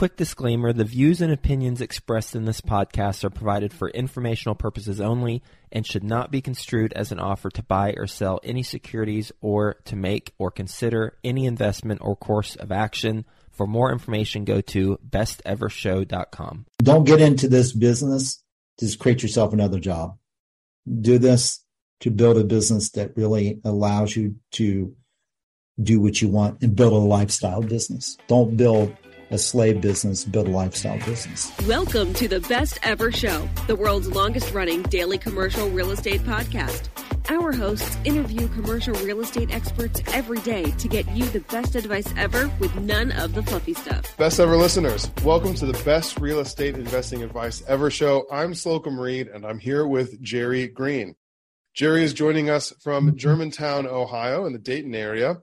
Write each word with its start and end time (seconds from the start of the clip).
Quick 0.00 0.16
disclaimer 0.16 0.72
the 0.72 0.82
views 0.82 1.20
and 1.20 1.30
opinions 1.30 1.82
expressed 1.82 2.34
in 2.34 2.46
this 2.46 2.62
podcast 2.62 3.22
are 3.22 3.28
provided 3.28 3.70
for 3.70 3.90
informational 3.90 4.54
purposes 4.54 4.98
only 4.98 5.42
and 5.70 5.86
should 5.86 6.02
not 6.02 6.30
be 6.30 6.40
construed 6.40 6.94
as 6.94 7.12
an 7.12 7.20
offer 7.20 7.50
to 7.50 7.62
buy 7.64 7.92
or 7.98 8.06
sell 8.06 8.40
any 8.42 8.62
securities 8.62 9.30
or 9.42 9.74
to 9.84 9.96
make 9.96 10.32
or 10.38 10.50
consider 10.50 11.18
any 11.22 11.44
investment 11.44 12.00
or 12.02 12.16
course 12.16 12.56
of 12.56 12.72
action. 12.72 13.26
For 13.50 13.66
more 13.66 13.92
information, 13.92 14.46
go 14.46 14.62
to 14.62 14.98
bestevershow.com. 15.06 16.64
Don't 16.82 17.04
get 17.04 17.20
into 17.20 17.46
this 17.46 17.72
business 17.72 18.42
to 18.78 18.86
just 18.86 19.00
create 19.00 19.22
yourself 19.22 19.52
another 19.52 19.78
job. 19.78 20.16
Do 21.02 21.18
this 21.18 21.62
to 22.00 22.10
build 22.10 22.38
a 22.38 22.44
business 22.44 22.88
that 22.92 23.18
really 23.18 23.60
allows 23.66 24.16
you 24.16 24.36
to 24.52 24.96
do 25.78 26.00
what 26.00 26.22
you 26.22 26.28
want 26.28 26.62
and 26.62 26.74
build 26.74 26.94
a 26.94 26.96
lifestyle 26.96 27.60
business. 27.60 28.16
Don't 28.28 28.56
build 28.56 28.96
a 29.30 29.38
slave 29.38 29.80
business, 29.80 30.24
build 30.24 30.48
a 30.48 30.50
lifestyle 30.50 30.98
business. 31.06 31.52
Welcome 31.66 32.12
to 32.14 32.26
the 32.26 32.40
Best 32.40 32.80
Ever 32.82 33.12
Show, 33.12 33.48
the 33.68 33.76
world's 33.76 34.08
longest 34.08 34.52
running 34.52 34.82
daily 34.82 35.18
commercial 35.18 35.68
real 35.70 35.92
estate 35.92 36.22
podcast. 36.22 36.88
Our 37.30 37.52
hosts 37.52 37.96
interview 38.04 38.48
commercial 38.48 38.94
real 38.94 39.20
estate 39.20 39.54
experts 39.54 40.02
every 40.12 40.40
day 40.40 40.72
to 40.72 40.88
get 40.88 41.08
you 41.12 41.24
the 41.26 41.40
best 41.40 41.76
advice 41.76 42.12
ever 42.16 42.50
with 42.58 42.74
none 42.80 43.12
of 43.12 43.34
the 43.34 43.42
fluffy 43.44 43.72
stuff. 43.72 44.16
Best 44.16 44.40
ever 44.40 44.56
listeners, 44.56 45.08
welcome 45.22 45.54
to 45.54 45.66
the 45.66 45.80
Best 45.84 46.18
Real 46.18 46.40
Estate 46.40 46.74
Investing 46.74 47.22
Advice 47.22 47.62
Ever 47.68 47.88
Show. 47.88 48.26
I'm 48.32 48.52
Slocomb 48.52 48.98
Reed 48.98 49.28
and 49.28 49.46
I'm 49.46 49.60
here 49.60 49.86
with 49.86 50.20
Jerry 50.20 50.66
Green. 50.66 51.14
Jerry 51.72 52.02
is 52.02 52.14
joining 52.14 52.50
us 52.50 52.72
from 52.82 53.16
Germantown, 53.16 53.86
Ohio, 53.86 54.44
in 54.46 54.52
the 54.52 54.58
Dayton 54.58 54.96
area. 54.96 55.36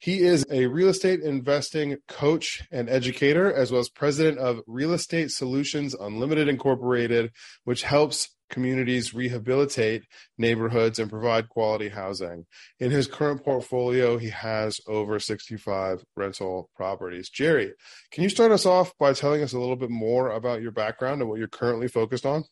He 0.00 0.20
is 0.20 0.46
a 0.50 0.66
real 0.66 0.88
estate 0.88 1.20
investing 1.20 1.96
coach 2.06 2.62
and 2.70 2.88
educator, 2.88 3.52
as 3.52 3.72
well 3.72 3.80
as 3.80 3.88
president 3.88 4.38
of 4.38 4.60
Real 4.66 4.92
Estate 4.92 5.32
Solutions 5.32 5.92
Unlimited 5.92 6.48
Incorporated, 6.48 7.32
which 7.64 7.82
helps 7.82 8.28
communities 8.48 9.12
rehabilitate 9.12 10.04
neighborhoods 10.38 10.98
and 10.98 11.10
provide 11.10 11.48
quality 11.48 11.88
housing. 11.88 12.46
In 12.78 12.90
his 12.90 13.06
current 13.06 13.44
portfolio, 13.44 14.18
he 14.18 14.30
has 14.30 14.80
over 14.86 15.18
65 15.18 16.04
rental 16.16 16.70
properties. 16.76 17.28
Jerry, 17.28 17.72
can 18.12 18.22
you 18.22 18.28
start 18.28 18.52
us 18.52 18.66
off 18.66 18.92
by 18.98 19.12
telling 19.12 19.42
us 19.42 19.52
a 19.52 19.58
little 19.58 19.76
bit 19.76 19.90
more 19.90 20.30
about 20.30 20.62
your 20.62 20.72
background 20.72 21.20
and 21.20 21.28
what 21.28 21.38
you're 21.38 21.48
currently 21.48 21.88
focused 21.88 22.24
on? 22.24 22.44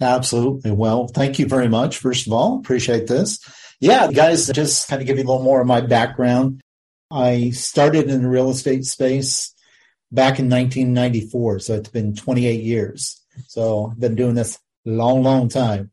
Absolutely. 0.00 0.70
Well, 0.70 1.06
thank 1.08 1.38
you 1.38 1.46
very 1.46 1.68
much. 1.68 1.98
First 1.98 2.26
of 2.26 2.32
all, 2.32 2.58
appreciate 2.58 3.06
this. 3.06 3.38
Yeah, 3.80 4.10
guys, 4.10 4.48
just 4.48 4.88
kind 4.88 5.02
of 5.02 5.06
give 5.06 5.18
you 5.18 5.24
a 5.24 5.26
little 5.26 5.42
more 5.42 5.60
of 5.60 5.66
my 5.66 5.80
background. 5.80 6.60
I 7.12 7.50
started 7.50 8.08
in 8.08 8.22
the 8.22 8.28
real 8.28 8.50
estate 8.50 8.84
space 8.86 9.54
back 10.10 10.38
in 10.38 10.48
1994. 10.48 11.58
So 11.60 11.74
it's 11.74 11.88
been 11.90 12.14
28 12.14 12.62
years. 12.62 13.20
So 13.48 13.90
I've 13.90 14.00
been 14.00 14.14
doing 14.14 14.34
this 14.34 14.58
a 14.86 14.90
long, 14.90 15.22
long 15.22 15.48
time. 15.48 15.90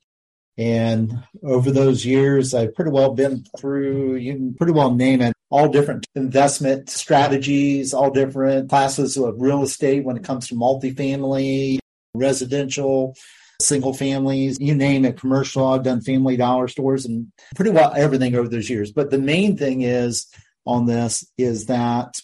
And 0.57 1.23
over 1.41 1.71
those 1.71 2.05
years, 2.05 2.53
I've 2.53 2.75
pretty 2.75 2.91
well 2.91 3.13
been 3.13 3.45
through, 3.57 4.15
you 4.15 4.33
can 4.33 4.53
pretty 4.53 4.73
well 4.73 4.93
name 4.93 5.21
it, 5.21 5.33
all 5.49 5.69
different 5.69 6.05
investment 6.15 6.89
strategies, 6.89 7.93
all 7.93 8.11
different 8.11 8.69
classes 8.69 9.15
of 9.15 9.35
real 9.39 9.63
estate 9.63 10.03
when 10.03 10.17
it 10.17 10.25
comes 10.25 10.49
to 10.49 10.55
multifamily, 10.55 11.79
residential, 12.13 13.15
single 13.61 13.93
families, 13.93 14.57
you 14.59 14.75
name 14.75 15.05
it, 15.05 15.17
commercial. 15.17 15.65
I've 15.65 15.83
done 15.83 16.01
family 16.01 16.35
dollar 16.35 16.67
stores 16.67 17.05
and 17.05 17.31
pretty 17.55 17.71
well 17.71 17.93
everything 17.95 18.35
over 18.35 18.49
those 18.49 18.69
years. 18.69 18.91
But 18.91 19.11
the 19.11 19.17
main 19.17 19.55
thing 19.55 19.81
is 19.83 20.27
on 20.69 20.85
this 20.85 21.25
is 21.37 21.65
that 21.65 22.19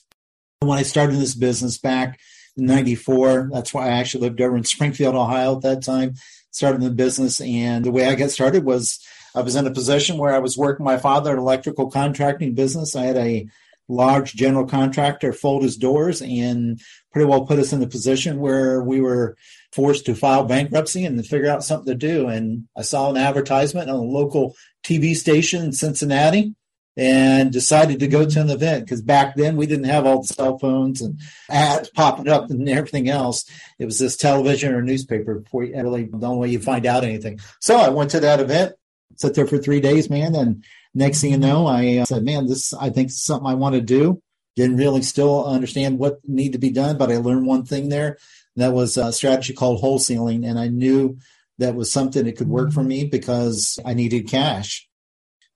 when 0.60 0.78
I 0.78 0.84
started 0.84 1.16
this 1.16 1.36
business 1.36 1.78
back 1.78 2.20
in 2.56 2.66
94, 2.66 3.50
that's 3.52 3.74
why 3.74 3.88
I 3.88 4.00
actually 4.00 4.22
lived 4.22 4.42
over 4.42 4.56
in 4.56 4.64
Springfield, 4.64 5.16
Ohio 5.16 5.58
at 5.58 5.62
that 5.64 5.84
time, 5.84 6.16
started 6.52 6.82
the 6.82 6.92
business. 6.92 7.42
And 7.42 7.84
the 7.84 7.92
way 7.92 8.06
I 8.06 8.16
got 8.16 8.32
started 8.32 8.64
was 8.64 9.06
I 9.36 9.42
was 9.42 9.56
in 9.56 9.68
a 9.68 9.72
position 9.72 10.18
where 10.18 10.34
I 10.34 10.40
was 10.40 10.58
working 10.58 10.86
my 10.86 10.98
father 10.98 11.34
an 11.34 11.40
electrical 11.40 11.92
contracting 11.92 12.54
business. 12.54 12.96
I 12.96 13.04
had 13.04 13.18
a 13.18 13.48
large 13.88 14.34
general 14.34 14.66
contractor 14.66 15.32
fold 15.32 15.64
his 15.64 15.78
doors 15.78 16.22
and 16.22 16.80
pretty 17.12 17.28
well 17.28 17.46
put 17.46 17.60
us 17.60 17.72
in 17.72 17.84
a 17.84 17.88
position 17.88 18.40
where 18.40 18.82
we 18.82 19.00
were 19.00 19.38
forced 19.74 20.06
to 20.06 20.16
file 20.16 20.46
bankruptcy 20.46 21.06
and 21.06 21.26
figure 21.26 21.50
out 21.50 21.64
something 21.64 21.92
to 21.92 21.96
do. 21.96 22.28
And 22.28 22.68
I 22.76 22.82
saw 22.82 23.10
an 23.10 23.18
advertisement 23.18 23.90
on 23.90 23.98
a 23.98 24.02
local 24.02 24.56
TV 24.84 25.16
station 25.16 25.64
in 25.66 25.74
Cincinnati 25.74 26.56
and 26.98 27.52
decided 27.52 28.00
to 28.00 28.08
go 28.08 28.26
to 28.26 28.42
an 28.42 28.50
event 28.50 28.86
because 28.86 29.02
back 29.02 29.36
then 29.36 29.58
we 29.58 29.66
didn't 29.66 29.86
have 29.86 30.06
all 30.06 30.22
the 30.22 30.28
cell 30.28 30.58
phones 30.58 31.02
and 31.02 31.20
ads 31.50 31.90
popping 31.90 32.30
up 32.30 32.50
and 32.50 32.70
everything 32.70 33.10
else. 33.10 33.46
It 33.80 33.86
was 33.86 34.00
this 34.00 34.16
television 34.16 34.74
or 34.74 34.82
newspaper 34.82 35.40
before 35.40 35.64
you 35.64 35.76
really 35.76 36.06
the 36.06 36.26
only 36.26 36.40
way 36.40 36.50
you 36.50 36.60
find 36.60 36.86
out 36.86 37.04
anything. 37.04 37.40
So 37.60 37.78
I 37.78 37.90
went 37.90 38.12
to 38.12 38.20
that 38.22 38.40
event, 38.40 38.76
sat 39.18 39.34
there 39.34 39.48
for 39.48 39.58
three 39.58 39.82
days, 39.82 40.10
man, 40.10 40.36
and 40.36 40.64
next 40.94 41.22
thing 41.22 41.32
you 41.32 41.38
know, 41.38 41.68
I 41.68 41.98
uh, 41.98 42.06
said, 42.06 42.24
"Man, 42.24 42.48
this 42.48 42.74
I 42.74 42.90
think 42.90 43.10
is 43.10 43.22
something 43.22 43.48
I 43.48 43.56
want 43.56 43.76
to 43.76 43.82
do." 43.82 44.22
Didn't 44.56 44.78
really 44.78 45.02
still 45.02 45.46
understand 45.46 46.00
what 46.00 46.20
needed 46.26 46.54
to 46.54 46.60
be 46.60 46.72
done, 46.72 46.98
but 46.98 47.12
I 47.12 47.18
learned 47.18 47.46
one 47.46 47.66
thing 47.66 47.90
there. 47.90 48.18
that 48.56 48.72
was 48.72 48.96
a 48.96 49.12
strategy 49.12 49.54
called 49.54 49.82
wholesaling, 49.82 50.48
and 50.50 50.58
I 50.58 50.70
knew 50.70 51.18
that 51.58 51.76
was 51.76 51.92
something 51.92 52.24
that 52.24 52.38
could 52.38 52.48
work 52.48 52.72
for 52.72 52.84
me 52.84 53.06
because 53.06 53.80
I 53.86 53.94
needed 53.94 54.30
cash. 54.30 54.85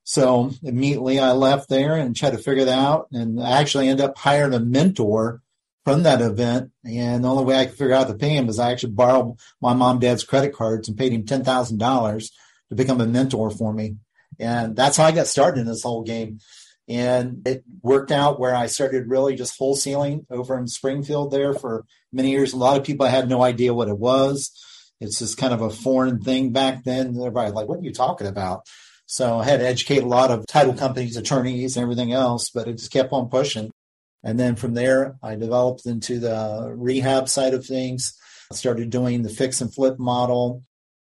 So 0.09 0.49
immediately 0.63 1.19
I 1.19 1.33
left 1.33 1.69
there 1.69 1.95
and 1.95 2.15
tried 2.15 2.31
to 2.31 2.39
figure 2.39 2.65
that 2.65 2.79
out. 2.79 3.09
And 3.11 3.39
I 3.39 3.61
actually 3.61 3.89
ended 3.89 4.03
up 4.03 4.17
hiring 4.17 4.55
a 4.55 4.59
mentor 4.59 5.43
from 5.85 6.01
that 6.01 6.19
event. 6.19 6.71
And 6.83 7.23
the 7.23 7.29
only 7.29 7.43
way 7.43 7.59
I 7.59 7.67
could 7.67 7.77
figure 7.77 7.93
out 7.93 8.07
to 8.07 8.15
pay 8.15 8.29
him 8.29 8.47
was 8.47 8.57
I 8.57 8.71
actually 8.71 8.93
borrowed 8.93 9.35
my 9.61 9.75
mom 9.75 9.99
dad's 9.99 10.23
credit 10.23 10.55
cards 10.55 10.89
and 10.89 10.97
paid 10.97 11.11
him 11.11 11.25
$10,000 11.25 12.31
to 12.69 12.75
become 12.75 12.99
a 13.01 13.05
mentor 13.05 13.51
for 13.51 13.71
me. 13.71 13.97
And 14.39 14.75
that's 14.75 14.97
how 14.97 15.03
I 15.03 15.11
got 15.11 15.27
started 15.27 15.59
in 15.61 15.67
this 15.67 15.83
whole 15.83 16.01
game. 16.01 16.39
And 16.87 17.47
it 17.47 17.63
worked 17.83 18.11
out 18.11 18.39
where 18.39 18.55
I 18.55 18.65
started 18.65 19.09
really 19.09 19.35
just 19.35 19.59
wholesaling 19.59 20.25
over 20.31 20.57
in 20.57 20.65
Springfield 20.65 21.29
there 21.29 21.53
for 21.53 21.85
many 22.11 22.31
years. 22.31 22.53
A 22.53 22.57
lot 22.57 22.79
of 22.79 22.83
people 22.83 23.05
had 23.05 23.29
no 23.29 23.43
idea 23.43 23.75
what 23.75 23.89
it 23.89 23.99
was. 23.99 24.49
It's 24.99 25.19
just 25.19 25.37
kind 25.37 25.53
of 25.53 25.61
a 25.61 25.69
foreign 25.69 26.19
thing 26.19 26.51
back 26.51 26.83
then. 26.83 27.09
Everybody 27.09 27.51
like, 27.51 27.67
what 27.67 27.77
are 27.77 27.83
you 27.83 27.93
talking 27.93 28.25
about? 28.25 28.65
So 29.11 29.39
I 29.39 29.45
had 29.45 29.59
to 29.59 29.65
educate 29.65 30.03
a 30.03 30.07
lot 30.07 30.29
of 30.29 30.45
title 30.45 30.75
companies, 30.75 31.17
attorneys, 31.17 31.75
and 31.75 31.81
everything 31.81 32.13
else, 32.13 32.51
but 32.51 32.67
it 32.67 32.73
just 32.73 32.91
kept 32.91 33.11
on 33.11 33.27
pushing. 33.27 33.71
And 34.23 34.39
then 34.39 34.55
from 34.55 34.75
there, 34.75 35.15
I 35.23 35.33
developed 35.33 35.87
into 35.87 36.19
the 36.19 36.71
rehab 36.75 37.27
side 37.27 37.55
of 37.55 37.65
things. 37.65 38.13
I 38.51 38.55
started 38.55 38.91
doing 38.91 39.23
the 39.23 39.29
fix 39.29 39.61
and 39.61 39.73
flip 39.73 39.97
model, 39.97 40.61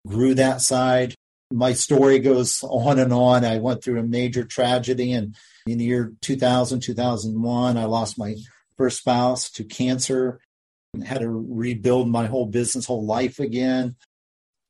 grew 0.06 0.34
that 0.34 0.60
side. 0.60 1.16
My 1.50 1.72
story 1.72 2.20
goes 2.20 2.62
on 2.62 3.00
and 3.00 3.12
on. 3.12 3.44
I 3.44 3.58
went 3.58 3.82
through 3.82 3.98
a 3.98 4.04
major 4.04 4.44
tragedy 4.44 5.10
and 5.10 5.34
in 5.66 5.78
the 5.78 5.84
year 5.86 6.12
2000, 6.20 6.78
2001, 6.78 7.76
I 7.76 7.84
lost 7.86 8.16
my 8.16 8.36
first 8.76 8.98
spouse 8.98 9.50
to 9.50 9.64
cancer 9.64 10.38
and 10.94 11.02
had 11.02 11.18
to 11.18 11.28
rebuild 11.28 12.08
my 12.08 12.26
whole 12.26 12.46
business, 12.46 12.86
whole 12.86 13.04
life 13.04 13.40
again. 13.40 13.96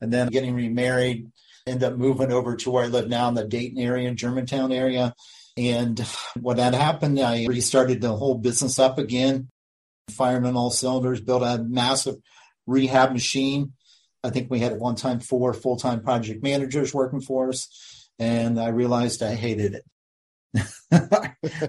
And 0.00 0.10
then 0.10 0.28
getting 0.28 0.54
remarried, 0.54 1.30
end 1.68 1.82
up 1.82 1.96
moving 1.96 2.32
over 2.32 2.56
to 2.56 2.70
where 2.70 2.84
I 2.84 2.88
live 2.88 3.08
now 3.08 3.28
in 3.28 3.34
the 3.34 3.44
Dayton 3.44 3.78
area, 3.78 4.12
Germantown 4.14 4.72
area. 4.72 5.14
And 5.56 5.98
when 6.40 6.58
that 6.58 6.74
happened, 6.74 7.18
I 7.18 7.46
restarted 7.46 8.00
the 8.00 8.14
whole 8.14 8.36
business 8.36 8.78
up 8.78 8.98
again, 8.98 9.48
firing 10.10 10.46
on 10.46 10.56
all 10.56 10.70
cylinders, 10.70 11.20
built 11.20 11.42
a 11.42 11.62
massive 11.62 12.16
rehab 12.66 13.12
machine. 13.12 13.72
I 14.22 14.30
think 14.30 14.50
we 14.50 14.60
had 14.60 14.72
at 14.72 14.78
one 14.78 14.94
time 14.94 15.20
four 15.20 15.52
full 15.54 15.76
time 15.76 16.02
project 16.02 16.42
managers 16.42 16.94
working 16.94 17.20
for 17.20 17.48
us. 17.48 18.10
And 18.18 18.60
I 18.60 18.68
realized 18.68 19.22
I 19.22 19.34
hated 19.34 19.74
it. 19.74 19.84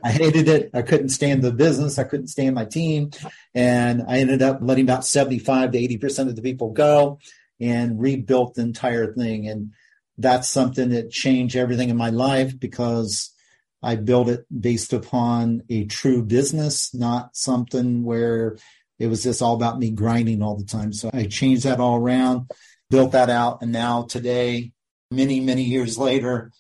I 0.04 0.12
hated 0.12 0.48
it. 0.48 0.72
I 0.74 0.82
couldn't 0.82 1.10
stand 1.10 1.42
the 1.42 1.52
business. 1.52 2.00
I 2.00 2.04
couldn't 2.04 2.28
stand 2.28 2.56
my 2.56 2.66
team. 2.66 3.12
And 3.54 4.04
I 4.08 4.20
ended 4.20 4.42
up 4.42 4.60
letting 4.62 4.86
about 4.86 5.06
75 5.06 5.72
to 5.72 5.80
80% 5.80 6.30
of 6.30 6.36
the 6.36 6.42
people 6.42 6.72
go 6.72 7.20
and 7.60 8.00
rebuilt 8.00 8.56
the 8.56 8.62
entire 8.62 9.14
thing. 9.14 9.48
And 9.48 9.74
that's 10.20 10.50
something 10.50 10.90
that 10.90 11.12
changed 11.12 11.56
everything 11.56 11.90
in 11.90 11.98
my 11.98 12.10
life 12.10 12.60
because 12.60 13.34
I 13.82 13.96
built 13.96 14.28
it 14.28 14.46
based 14.52 14.92
upon 14.92 15.64
a 15.70 15.86
true 15.86 16.22
business, 16.24 16.94
not 16.94 17.38
something 17.38 18.04
where 18.04 18.58
it 19.00 19.08
was 19.08 19.24
just 19.24 19.42
all 19.42 19.56
about 19.56 19.80
me 19.80 19.92
grinding 19.92 20.44
all 20.44 20.58
the 20.58 20.66
time. 20.66 20.92
So 20.92 21.10
I 21.14 21.26
changed 21.26 21.64
that 21.64 21.80
all 21.80 21.96
around, 21.96 22.52
built 22.90 23.14
that 23.14 23.30
out. 23.30 23.62
And 23.62 23.72
now 23.72 24.04
today, 24.04 24.74
many, 25.10 25.40
many 25.40 25.64
years 25.64 25.98
later, 25.98 26.52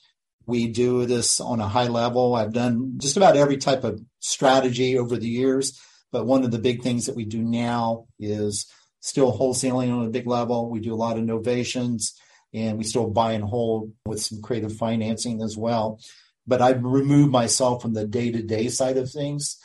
we 0.45 0.67
do 0.69 1.05
this 1.05 1.41
on 1.41 1.59
a 1.59 1.67
high 1.67 1.87
level. 1.87 2.35
I've 2.35 2.53
done 2.53 2.93
just 2.97 3.17
about 3.17 3.35
every 3.35 3.57
type 3.57 3.83
of 3.83 4.01
strategy 4.19 4.97
over 4.97 5.17
the 5.17 5.27
years, 5.27 5.77
but 6.13 6.25
one 6.25 6.45
of 6.45 6.51
the 6.51 6.59
big 6.59 6.81
things 6.81 7.07
that 7.07 7.15
we 7.15 7.25
do 7.25 7.41
now 7.41 8.07
is 8.17 8.71
still 9.01 9.37
wholesaling 9.37 9.93
on 9.93 10.05
a 10.05 10.09
big 10.09 10.27
level. 10.27 10.69
We 10.69 10.79
do 10.79 10.93
a 10.93 10.95
lot 10.95 11.17
of 11.17 11.25
novations 11.25 12.13
and 12.53 12.77
we 12.77 12.83
still 12.83 13.09
buy 13.09 13.33
and 13.33 13.43
hold 13.43 13.93
with 14.05 14.21
some 14.21 14.41
creative 14.41 14.75
financing 14.75 15.41
as 15.41 15.57
well. 15.57 15.99
But 16.47 16.61
I've 16.61 16.83
removed 16.83 17.31
myself 17.31 17.81
from 17.81 17.93
the 17.93 18.07
day 18.07 18.31
to 18.31 18.41
day 18.41 18.69
side 18.69 18.97
of 18.97 19.11
things. 19.11 19.57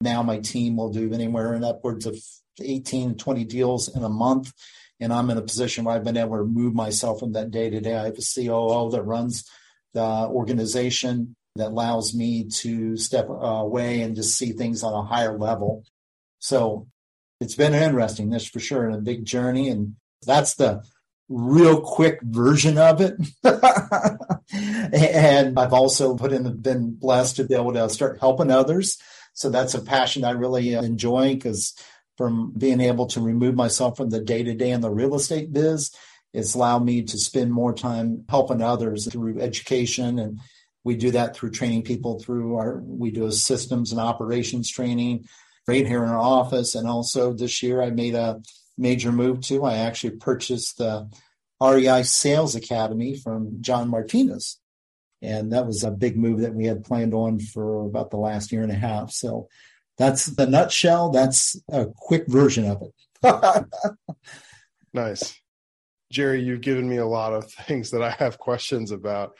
Now 0.00 0.22
my 0.22 0.38
team 0.38 0.76
will 0.76 0.90
do 0.90 1.12
anywhere 1.12 1.54
in 1.54 1.64
upwards 1.64 2.06
of 2.06 2.16
18, 2.60 3.16
20 3.16 3.44
deals 3.44 3.94
in 3.94 4.02
a 4.02 4.08
month. 4.08 4.52
And 5.00 5.12
I'm 5.12 5.30
in 5.30 5.38
a 5.38 5.42
position 5.42 5.84
where 5.84 5.94
I've 5.94 6.04
been 6.04 6.16
able 6.16 6.36
to 6.36 6.42
remove 6.42 6.74
myself 6.74 7.20
from 7.20 7.32
that 7.32 7.50
day 7.50 7.70
to 7.70 7.80
day. 7.80 7.96
I 7.96 8.04
have 8.04 8.18
a 8.18 8.34
COO 8.34 8.90
that 8.92 9.02
runs 9.02 9.48
the 9.94 10.02
organization 10.02 11.34
that 11.56 11.68
allows 11.68 12.14
me 12.14 12.44
to 12.44 12.96
step 12.96 13.28
uh, 13.28 13.32
away 13.32 14.00
and 14.00 14.16
just 14.16 14.38
see 14.38 14.52
things 14.52 14.82
on 14.82 14.94
a 14.94 15.06
higher 15.06 15.36
level. 15.36 15.84
So 16.38 16.86
it's 17.40 17.56
been 17.56 17.74
interesting, 17.74 18.30
that's 18.30 18.46
for 18.46 18.60
sure, 18.60 18.86
and 18.86 18.94
a 18.94 19.00
big 19.00 19.24
journey. 19.24 19.68
And 19.68 19.96
that's 20.24 20.54
the 20.54 20.82
real 21.32 21.80
quick 21.80 22.20
version 22.22 22.78
of 22.78 23.00
it. 23.00 23.14
and 24.92 25.58
I've 25.58 25.72
also 25.72 26.16
put 26.16 26.32
in, 26.32 26.60
been 26.60 26.94
blessed 26.94 27.36
to 27.36 27.44
be 27.44 27.54
able 27.54 27.72
to 27.72 27.88
start 27.88 28.20
helping 28.20 28.50
others. 28.50 28.98
So 29.34 29.50
that's 29.50 29.74
a 29.74 29.82
passion 29.82 30.24
I 30.24 30.32
really 30.32 30.76
uh, 30.76 30.82
enjoy 30.82 31.34
because 31.34 31.74
from 32.18 32.52
being 32.56 32.80
able 32.80 33.06
to 33.06 33.20
remove 33.20 33.54
myself 33.54 33.96
from 33.96 34.10
the 34.10 34.20
day 34.20 34.42
to 34.42 34.54
day 34.54 34.70
in 34.70 34.82
the 34.82 34.90
real 34.90 35.14
estate 35.14 35.52
biz 35.52 35.90
it's 36.32 36.54
allowed 36.54 36.84
me 36.84 37.02
to 37.02 37.18
spend 37.18 37.52
more 37.52 37.74
time 37.74 38.24
helping 38.28 38.62
others 38.62 39.10
through 39.10 39.40
education. 39.40 40.18
And 40.18 40.40
we 40.84 40.96
do 40.96 41.10
that 41.12 41.36
through 41.36 41.50
training 41.50 41.82
people 41.82 42.18
through 42.18 42.56
our, 42.56 42.80
we 42.80 43.10
do 43.10 43.26
a 43.26 43.32
systems 43.32 43.92
and 43.92 44.00
operations 44.00 44.70
training 44.70 45.28
right 45.68 45.86
here 45.86 46.02
in 46.02 46.10
our 46.10 46.18
office. 46.18 46.74
And 46.74 46.88
also 46.88 47.32
this 47.32 47.62
year 47.62 47.82
I 47.82 47.90
made 47.90 48.14
a 48.14 48.40
major 48.76 49.12
move 49.12 49.40
too. 49.40 49.64
I 49.64 49.76
actually 49.76 50.16
purchased 50.16 50.78
the 50.78 51.08
REI 51.60 52.02
Sales 52.02 52.54
Academy 52.54 53.16
from 53.16 53.58
John 53.60 53.88
Martinez. 53.88 54.58
And 55.20 55.52
that 55.52 55.66
was 55.66 55.84
a 55.84 55.90
big 55.90 56.16
move 56.16 56.40
that 56.40 56.54
we 56.54 56.66
had 56.66 56.84
planned 56.84 57.14
on 57.14 57.38
for 57.38 57.86
about 57.86 58.10
the 58.10 58.16
last 58.16 58.50
year 58.50 58.62
and 58.62 58.72
a 58.72 58.76
half. 58.76 59.12
So 59.12 59.48
that's 59.96 60.26
the 60.26 60.46
nutshell. 60.46 61.10
That's 61.10 61.56
a 61.70 61.86
quick 61.96 62.24
version 62.26 62.68
of 62.68 62.82
it. 62.82 63.66
nice. 64.92 65.38
Jerry, 66.10 66.42
you've 66.42 66.60
given 66.60 66.88
me 66.88 66.96
a 66.96 67.06
lot 67.06 67.32
of 67.32 67.50
things 67.52 67.90
that 67.90 68.02
I 68.02 68.10
have 68.10 68.38
questions 68.38 68.90
about. 68.90 69.36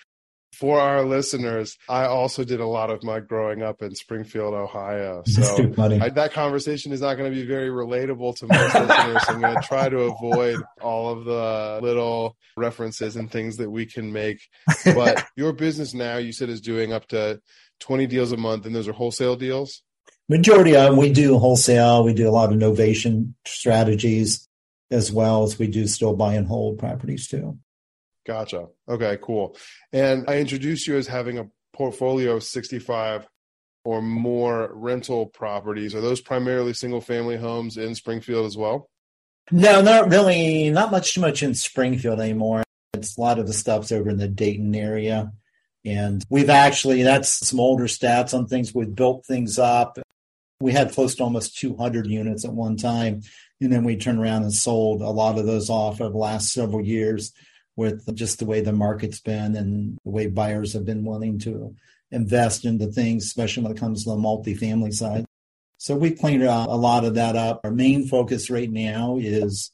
For 0.62 0.78
our 0.78 1.04
listeners, 1.04 1.76
I 1.88 2.04
also 2.04 2.44
did 2.44 2.60
a 2.60 2.66
lot 2.66 2.88
of 2.88 3.02
my 3.02 3.18
growing 3.18 3.62
up 3.62 3.82
in 3.82 3.96
Springfield, 3.96 4.54
Ohio. 4.54 5.24
So 5.32 5.74
I, 5.76 6.08
that 6.10 6.32
conversation 6.34 6.92
is 6.92 7.00
not 7.00 7.16
going 7.16 7.28
to 7.28 7.34
be 7.34 7.44
very 7.44 7.68
relatable 7.68 8.36
to 8.36 8.46
most 8.46 8.72
listeners. 8.72 9.24
I'm 9.26 9.40
going 9.40 9.56
to 9.56 9.62
try 9.62 9.88
to 9.88 10.02
avoid 10.02 10.62
all 10.80 11.08
of 11.08 11.24
the 11.24 11.80
little 11.82 12.36
references 12.56 13.16
and 13.16 13.28
things 13.28 13.56
that 13.56 13.68
we 13.68 13.86
can 13.86 14.12
make. 14.12 14.38
But 14.84 15.24
your 15.36 15.52
business 15.52 15.94
now, 15.94 16.18
you 16.18 16.30
said, 16.32 16.48
is 16.48 16.60
doing 16.60 16.92
up 16.92 17.08
to 17.08 17.40
20 17.80 18.06
deals 18.06 18.30
a 18.30 18.36
month, 18.36 18.64
and 18.64 18.72
those 18.72 18.86
are 18.86 18.92
wholesale 18.92 19.34
deals? 19.34 19.82
Majority 20.28 20.76
of 20.76 20.90
them, 20.90 20.96
we 20.96 21.12
do 21.12 21.38
wholesale. 21.38 22.04
We 22.04 22.14
do 22.14 22.28
a 22.28 22.30
lot 22.30 22.52
of 22.52 22.58
novation 22.60 23.34
strategies 23.44 24.48
as 24.92 25.10
well 25.10 25.42
as 25.42 25.58
we 25.58 25.66
do 25.66 25.88
still 25.88 26.14
buy 26.14 26.34
and 26.34 26.46
hold 26.46 26.78
properties 26.78 27.26
too. 27.26 27.58
Gotcha. 28.26 28.66
Okay, 28.88 29.18
cool. 29.22 29.56
And 29.92 30.24
I 30.28 30.38
introduced 30.38 30.86
you 30.86 30.96
as 30.96 31.06
having 31.06 31.38
a 31.38 31.48
portfolio 31.72 32.36
of 32.36 32.44
65 32.44 33.26
or 33.84 34.00
more 34.00 34.70
rental 34.74 35.26
properties. 35.26 35.94
Are 35.94 36.00
those 36.00 36.20
primarily 36.20 36.72
single 36.72 37.00
family 37.00 37.36
homes 37.36 37.76
in 37.76 37.94
Springfield 37.94 38.46
as 38.46 38.56
well? 38.56 38.88
No, 39.50 39.80
not 39.80 40.10
really. 40.10 40.70
Not 40.70 40.92
much 40.92 41.14
too 41.14 41.20
much 41.20 41.42
in 41.42 41.54
Springfield 41.54 42.20
anymore. 42.20 42.62
It's 42.94 43.16
a 43.16 43.20
lot 43.20 43.38
of 43.38 43.46
the 43.46 43.52
stuff's 43.52 43.90
over 43.90 44.10
in 44.10 44.18
the 44.18 44.28
Dayton 44.28 44.74
area. 44.74 45.32
And 45.84 46.24
we've 46.30 46.50
actually, 46.50 47.02
that's 47.02 47.48
some 47.48 47.58
older 47.58 47.86
stats 47.86 48.34
on 48.34 48.46
things. 48.46 48.72
We've 48.72 48.94
built 48.94 49.26
things 49.26 49.58
up. 49.58 49.98
We 50.60 50.70
had 50.70 50.92
close 50.92 51.16
to 51.16 51.24
almost 51.24 51.58
200 51.58 52.06
units 52.06 52.44
at 52.44 52.52
one 52.52 52.76
time. 52.76 53.22
And 53.60 53.72
then 53.72 53.82
we 53.82 53.96
turned 53.96 54.20
around 54.20 54.42
and 54.42 54.52
sold 54.52 55.02
a 55.02 55.10
lot 55.10 55.38
of 55.38 55.46
those 55.46 55.70
off 55.70 56.00
over 56.00 56.12
the 56.12 56.18
last 56.18 56.52
several 56.52 56.84
years 56.84 57.32
with 57.76 58.14
just 58.14 58.38
the 58.38 58.46
way 58.46 58.60
the 58.60 58.72
market's 58.72 59.20
been 59.20 59.56
and 59.56 59.98
the 60.04 60.10
way 60.10 60.26
buyers 60.26 60.72
have 60.72 60.84
been 60.84 61.04
wanting 61.04 61.38
to 61.40 61.74
invest 62.10 62.64
into 62.64 62.86
things, 62.86 63.24
especially 63.24 63.62
when 63.62 63.72
it 63.72 63.78
comes 63.78 64.04
to 64.04 64.10
the 64.10 64.16
multifamily 64.16 64.92
side. 64.92 65.24
So 65.78 65.96
we 65.96 66.12
cleaned 66.12 66.44
uh, 66.44 66.66
a 66.68 66.76
lot 66.76 67.04
of 67.04 67.14
that 67.14 67.34
up. 67.34 67.60
Our 67.64 67.70
main 67.70 68.06
focus 68.06 68.50
right 68.50 68.70
now 68.70 69.18
is 69.18 69.70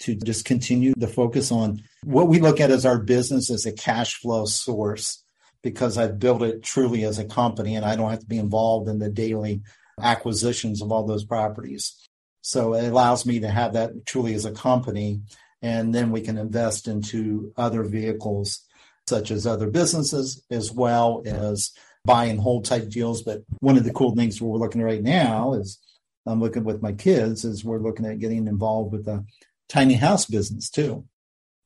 to 0.00 0.14
just 0.14 0.44
continue 0.44 0.92
to 0.94 1.06
focus 1.06 1.50
on 1.50 1.82
what 2.04 2.28
we 2.28 2.40
look 2.40 2.60
at 2.60 2.70
as 2.70 2.84
our 2.84 2.98
business 2.98 3.50
as 3.50 3.64
a 3.64 3.72
cash 3.72 4.14
flow 4.16 4.44
source 4.44 5.22
because 5.62 5.96
I've 5.96 6.18
built 6.18 6.42
it 6.42 6.62
truly 6.62 7.04
as 7.04 7.18
a 7.18 7.24
company 7.24 7.74
and 7.74 7.84
I 7.84 7.96
don't 7.96 8.10
have 8.10 8.20
to 8.20 8.26
be 8.26 8.38
involved 8.38 8.88
in 8.88 8.98
the 8.98 9.08
daily 9.08 9.62
acquisitions 10.00 10.82
of 10.82 10.92
all 10.92 11.06
those 11.06 11.24
properties. 11.24 11.96
So 12.42 12.74
it 12.74 12.86
allows 12.86 13.26
me 13.26 13.40
to 13.40 13.48
have 13.48 13.72
that 13.72 14.06
truly 14.06 14.34
as 14.34 14.44
a 14.44 14.52
company. 14.52 15.22
And 15.62 15.94
then 15.94 16.10
we 16.10 16.20
can 16.20 16.38
invest 16.38 16.86
into 16.86 17.52
other 17.56 17.82
vehicles, 17.82 18.62
such 19.08 19.30
as 19.30 19.46
other 19.46 19.68
businesses, 19.68 20.44
as 20.50 20.70
well 20.70 21.22
as 21.24 21.72
buy 22.04 22.26
and 22.26 22.40
hold 22.40 22.64
type 22.64 22.88
deals. 22.88 23.22
But 23.22 23.42
one 23.60 23.76
of 23.76 23.84
the 23.84 23.92
cool 23.92 24.14
things 24.14 24.40
we're 24.40 24.58
looking 24.58 24.80
at 24.80 24.84
right 24.84 25.02
now 25.02 25.54
is 25.54 25.78
I'm 26.26 26.40
looking 26.40 26.64
with 26.64 26.82
my 26.82 26.92
kids 26.92 27.44
is 27.44 27.64
we're 27.64 27.78
looking 27.78 28.06
at 28.06 28.18
getting 28.18 28.46
involved 28.46 28.92
with 28.92 29.04
the 29.04 29.24
tiny 29.68 29.94
house 29.94 30.26
business 30.26 30.70
too. 30.70 31.04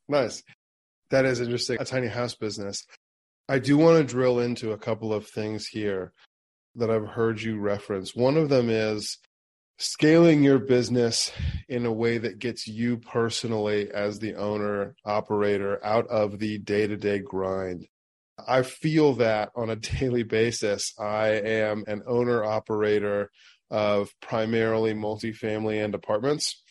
Nice. 0.09 0.43
That 1.11 1.25
is 1.25 1.41
interesting. 1.41 1.79
A 1.81 1.85
tiny 1.85 2.09
house 2.09 2.35
business. 2.35 2.87
I 3.49 3.59
do 3.59 3.77
want 3.77 3.99
to 3.99 4.05
drill 4.05 4.39
into 4.39 4.73
a 4.73 4.79
couple 4.79 5.13
of 5.13 5.27
things 5.27 5.67
here 5.67 6.13
that 6.77 6.91
I've 6.91 7.09
heard 7.09 7.43
you 7.43 7.59
reference. 7.59 8.15
One 8.15 8.37
of 8.37 8.49
them 8.49 8.71
is 8.71 9.19
scaling 9.81 10.43
your 10.43 10.59
business 10.59 11.33
in 11.69 11.87
a 11.87 11.93
way 11.93 12.19
that 12.19 12.39
gets 12.39 12.69
you 12.69 12.99
personally 12.99 13.91
as 13.91 14.19
the 14.19 14.35
owner 14.35 14.95
operator 15.05 15.85
out 15.85 16.07
of 16.09 16.39
the 16.39 16.59
day-to-day 16.59 17.19
grind. 17.21 17.87
I 18.47 18.63
feel 18.63 19.15
that 19.15 19.51
on 19.57 19.71
a 19.71 19.77
daily 20.01 20.23
basis. 20.23 20.95
I 20.99 21.29
am 21.29 21.85
an 21.87 22.03
owner 22.07 22.45
operator 22.45 23.31
of 23.71 24.13
primarily 24.21 24.95
multifamily 24.95 25.83
and 25.83 25.95
apartments 25.95 26.63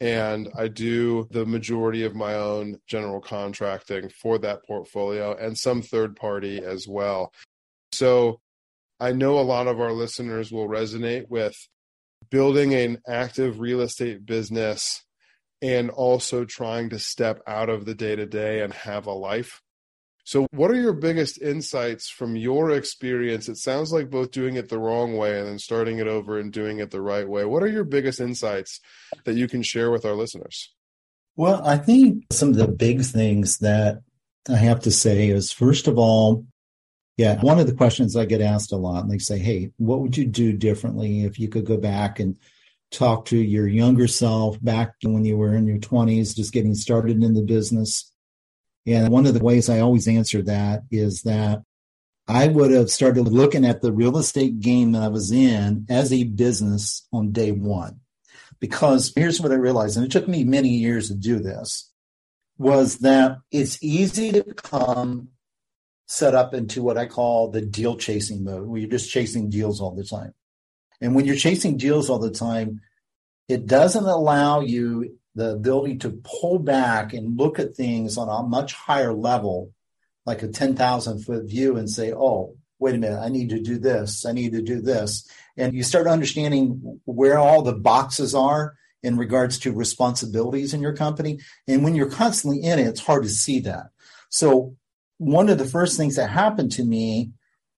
and 0.00 0.48
I 0.56 0.68
do 0.68 1.26
the 1.30 1.46
majority 1.46 2.04
of 2.04 2.14
my 2.14 2.34
own 2.34 2.78
general 2.86 3.20
contracting 3.20 4.10
for 4.10 4.38
that 4.38 4.66
portfolio 4.66 5.34
and 5.34 5.56
some 5.56 5.80
third 5.80 6.16
party 6.16 6.62
as 6.62 6.86
well. 6.86 7.32
So 7.92 8.40
I 9.00 9.12
know 9.12 9.38
a 9.38 9.40
lot 9.40 9.68
of 9.68 9.80
our 9.80 9.92
listeners 9.92 10.52
will 10.52 10.68
resonate 10.68 11.28
with 11.28 11.56
building 12.30 12.74
an 12.74 12.98
active 13.08 13.60
real 13.60 13.80
estate 13.80 14.24
business 14.26 15.02
and 15.62 15.90
also 15.90 16.44
trying 16.44 16.90
to 16.90 16.98
step 16.98 17.40
out 17.46 17.68
of 17.68 17.84
the 17.84 17.94
day 17.94 18.16
to 18.16 18.26
day 18.26 18.60
and 18.62 18.72
have 18.72 19.06
a 19.06 19.12
life. 19.12 19.62
So, 20.24 20.48
what 20.50 20.72
are 20.72 20.80
your 20.80 20.92
biggest 20.92 21.40
insights 21.40 22.10
from 22.10 22.34
your 22.34 22.72
experience? 22.72 23.48
It 23.48 23.58
sounds 23.58 23.92
like 23.92 24.10
both 24.10 24.32
doing 24.32 24.56
it 24.56 24.68
the 24.68 24.78
wrong 24.78 25.16
way 25.16 25.38
and 25.38 25.46
then 25.46 25.58
starting 25.60 25.98
it 25.98 26.08
over 26.08 26.38
and 26.38 26.52
doing 26.52 26.80
it 26.80 26.90
the 26.90 27.00
right 27.00 27.28
way. 27.28 27.44
What 27.44 27.62
are 27.62 27.68
your 27.68 27.84
biggest 27.84 28.20
insights 28.20 28.80
that 29.24 29.36
you 29.36 29.46
can 29.46 29.62
share 29.62 29.92
with 29.92 30.04
our 30.04 30.14
listeners? 30.14 30.74
Well, 31.36 31.64
I 31.64 31.76
think 31.76 32.24
some 32.32 32.48
of 32.48 32.56
the 32.56 32.66
big 32.66 33.02
things 33.02 33.58
that 33.58 33.98
I 34.48 34.56
have 34.56 34.80
to 34.80 34.90
say 34.90 35.28
is 35.28 35.52
first 35.52 35.86
of 35.86 35.96
all, 35.96 36.44
yeah, 37.16 37.40
one 37.40 37.58
of 37.58 37.66
the 37.66 37.74
questions 37.74 38.14
I 38.14 38.26
get 38.26 38.42
asked 38.42 38.72
a 38.72 38.76
lot, 38.76 39.02
and 39.02 39.10
they 39.10 39.18
say, 39.18 39.38
Hey, 39.38 39.70
what 39.78 40.00
would 40.00 40.16
you 40.16 40.26
do 40.26 40.52
differently 40.52 41.24
if 41.24 41.38
you 41.38 41.48
could 41.48 41.64
go 41.64 41.78
back 41.78 42.20
and 42.20 42.36
talk 42.90 43.24
to 43.26 43.36
your 43.36 43.66
younger 43.66 44.06
self 44.06 44.62
back 44.62 44.94
when 45.02 45.24
you 45.24 45.36
were 45.36 45.54
in 45.54 45.66
your 45.66 45.78
20s, 45.78 46.36
just 46.36 46.52
getting 46.52 46.74
started 46.74 47.22
in 47.22 47.34
the 47.34 47.42
business? 47.42 48.12
And 48.86 49.10
one 49.10 49.26
of 49.26 49.34
the 49.34 49.42
ways 49.42 49.68
I 49.68 49.80
always 49.80 50.06
answer 50.06 50.42
that 50.42 50.82
is 50.90 51.22
that 51.22 51.62
I 52.28 52.48
would 52.48 52.70
have 52.70 52.90
started 52.90 53.28
looking 53.28 53.64
at 53.64 53.80
the 53.80 53.92
real 53.92 54.18
estate 54.18 54.60
game 54.60 54.92
that 54.92 55.02
I 55.02 55.08
was 55.08 55.32
in 55.32 55.86
as 55.88 56.12
a 56.12 56.24
business 56.24 57.06
on 57.12 57.32
day 57.32 57.50
one. 57.50 58.00
Because 58.60 59.12
here's 59.14 59.40
what 59.40 59.52
I 59.52 59.56
realized, 59.56 59.96
and 59.96 60.06
it 60.06 60.12
took 60.12 60.28
me 60.28 60.44
many 60.44 60.70
years 60.70 61.08
to 61.08 61.14
do 61.14 61.38
this, 61.38 61.90
was 62.58 62.98
that 62.98 63.38
it's 63.50 63.82
easy 63.82 64.32
to 64.32 64.44
become 64.44 65.28
set 66.06 66.34
up 66.34 66.54
into 66.54 66.82
what 66.82 66.96
I 66.96 67.06
call 67.06 67.50
the 67.50 67.60
deal 67.60 67.96
chasing 67.96 68.44
mode, 68.44 68.66
where 68.66 68.80
you're 68.80 68.90
just 68.90 69.10
chasing 69.10 69.50
deals 69.50 69.80
all 69.80 69.94
the 69.94 70.04
time. 70.04 70.34
And 71.00 71.14
when 71.14 71.26
you're 71.26 71.36
chasing 71.36 71.76
deals 71.76 72.08
all 72.08 72.18
the 72.18 72.30
time, 72.30 72.80
it 73.48 73.66
doesn't 73.66 74.04
allow 74.04 74.60
you 74.60 75.18
the 75.34 75.50
ability 75.50 75.98
to 75.98 76.20
pull 76.24 76.58
back 76.58 77.12
and 77.12 77.38
look 77.38 77.58
at 77.58 77.76
things 77.76 78.16
on 78.16 78.28
a 78.28 78.48
much 78.48 78.72
higher 78.72 79.12
level, 79.12 79.72
like 80.24 80.42
a 80.42 80.48
10,000 80.48 81.24
foot 81.24 81.44
view 81.44 81.76
and 81.76 81.90
say, 81.90 82.12
oh, 82.12 82.56
wait 82.78 82.94
a 82.94 82.98
minute, 82.98 83.20
I 83.20 83.28
need 83.28 83.50
to 83.50 83.60
do 83.60 83.78
this. 83.78 84.24
I 84.24 84.32
need 84.32 84.52
to 84.52 84.62
do 84.62 84.80
this. 84.80 85.28
And 85.56 85.74
you 85.74 85.82
start 85.82 86.06
understanding 86.06 87.00
where 87.04 87.38
all 87.38 87.62
the 87.62 87.74
boxes 87.74 88.34
are 88.34 88.74
in 89.02 89.16
regards 89.16 89.58
to 89.60 89.72
responsibilities 89.72 90.72
in 90.74 90.80
your 90.80 90.94
company. 90.94 91.40
And 91.68 91.84
when 91.84 91.94
you're 91.94 92.10
constantly 92.10 92.62
in 92.62 92.78
it, 92.78 92.86
it's 92.86 93.00
hard 93.00 93.22
to 93.24 93.28
see 93.28 93.60
that. 93.60 93.88
So 94.30 94.76
one 95.18 95.48
of 95.48 95.58
the 95.58 95.64
first 95.64 95.96
things 95.96 96.16
that 96.16 96.30
happened 96.30 96.72
to 96.72 96.84
me 96.84 97.30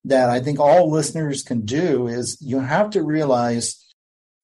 that 0.05 0.29
I 0.29 0.39
think 0.39 0.59
all 0.59 0.91
listeners 0.91 1.43
can 1.43 1.61
do 1.61 2.07
is 2.07 2.37
you 2.41 2.59
have 2.59 2.89
to 2.91 3.03
realize 3.03 3.85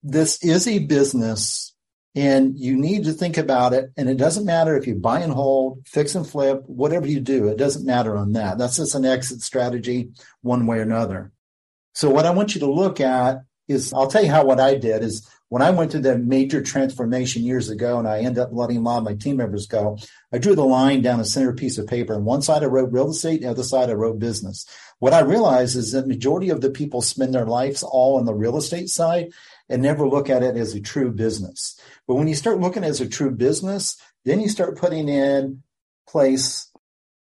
this 0.03 0.43
is 0.43 0.67
a 0.67 0.79
business 0.79 1.73
and 2.13 2.57
you 2.57 2.77
need 2.77 3.03
to 3.05 3.13
think 3.13 3.37
about 3.37 3.73
it. 3.73 3.91
And 3.97 4.09
it 4.09 4.17
doesn't 4.17 4.45
matter 4.45 4.77
if 4.77 4.87
you 4.87 4.95
buy 4.95 5.19
and 5.19 5.33
hold, 5.33 5.85
fix 5.85 6.15
and 6.15 6.27
flip, 6.27 6.63
whatever 6.65 7.07
you 7.07 7.19
do, 7.19 7.47
it 7.47 7.57
doesn't 7.57 7.85
matter 7.85 8.15
on 8.15 8.33
that. 8.33 8.57
That's 8.57 8.77
just 8.77 8.95
an 8.95 9.05
exit 9.05 9.41
strategy 9.41 10.11
one 10.41 10.65
way 10.65 10.79
or 10.79 10.83
another. 10.83 11.31
So 11.93 12.09
what 12.09 12.25
I 12.25 12.31
want 12.31 12.55
you 12.55 12.61
to 12.61 12.71
look 12.71 13.01
at 13.01 13.39
is 13.67 13.93
I'll 13.93 14.07
tell 14.07 14.24
you 14.24 14.31
how 14.31 14.45
what 14.45 14.60
I 14.60 14.75
did 14.75 15.03
is 15.03 15.27
when 15.50 15.62
I 15.62 15.69
went 15.69 15.91
through 15.91 16.01
the 16.01 16.17
major 16.17 16.62
transformation 16.62 17.43
years 17.43 17.69
ago 17.69 18.00
and 18.00 18.07
I 18.07 18.19
ended 18.19 18.39
up 18.39 18.50
letting 18.51 18.77
a 18.77 18.81
lot 18.81 18.98
of 18.98 19.03
my 19.03 19.13
team 19.13 19.38
members 19.38 19.67
go, 19.67 19.98
I 20.34 20.38
drew 20.38 20.55
the 20.55 20.65
line 20.65 21.01
down 21.01 21.19
a 21.19 21.25
center 21.25 21.53
piece 21.53 21.77
of 21.77 21.88
paper. 21.88 22.13
And 22.13 22.25
one 22.25 22.41
side 22.41 22.63
I 22.63 22.67
wrote 22.67 22.91
real 22.91 23.12
estate, 23.12 23.41
the 23.41 23.50
other 23.50 23.63
side 23.63 23.89
I 23.89 23.93
wrote 23.93 24.19
business. 24.19 24.65
What 25.00 25.13
I 25.13 25.19
realized 25.19 25.75
is 25.75 25.91
that 25.91 26.07
majority 26.07 26.50
of 26.50 26.62
the 26.62 26.72
people 26.72 27.01
spend 27.01 27.34
their 27.34 27.45
lives 27.45 27.84
all 27.84 28.17
on 28.17 28.25
the 28.25 28.34
real 28.34 28.57
estate 28.57 28.89
side 28.89 29.31
and 29.69 29.81
never 29.81 30.07
look 30.07 30.29
at 30.29 30.43
it 30.43 30.57
as 30.57 30.74
a 30.74 30.81
true 30.81 31.12
business. 31.12 31.79
But 32.07 32.15
when 32.15 32.27
you 32.27 32.36
start 32.36 32.60
looking 32.60 32.84
as 32.84 33.01
a 33.01 33.07
true 33.07 33.31
business, 33.31 33.98
then 34.24 34.41
you 34.41 34.50
start 34.50 34.77
putting 34.77 35.10
in 35.10 35.63
place 36.07 36.72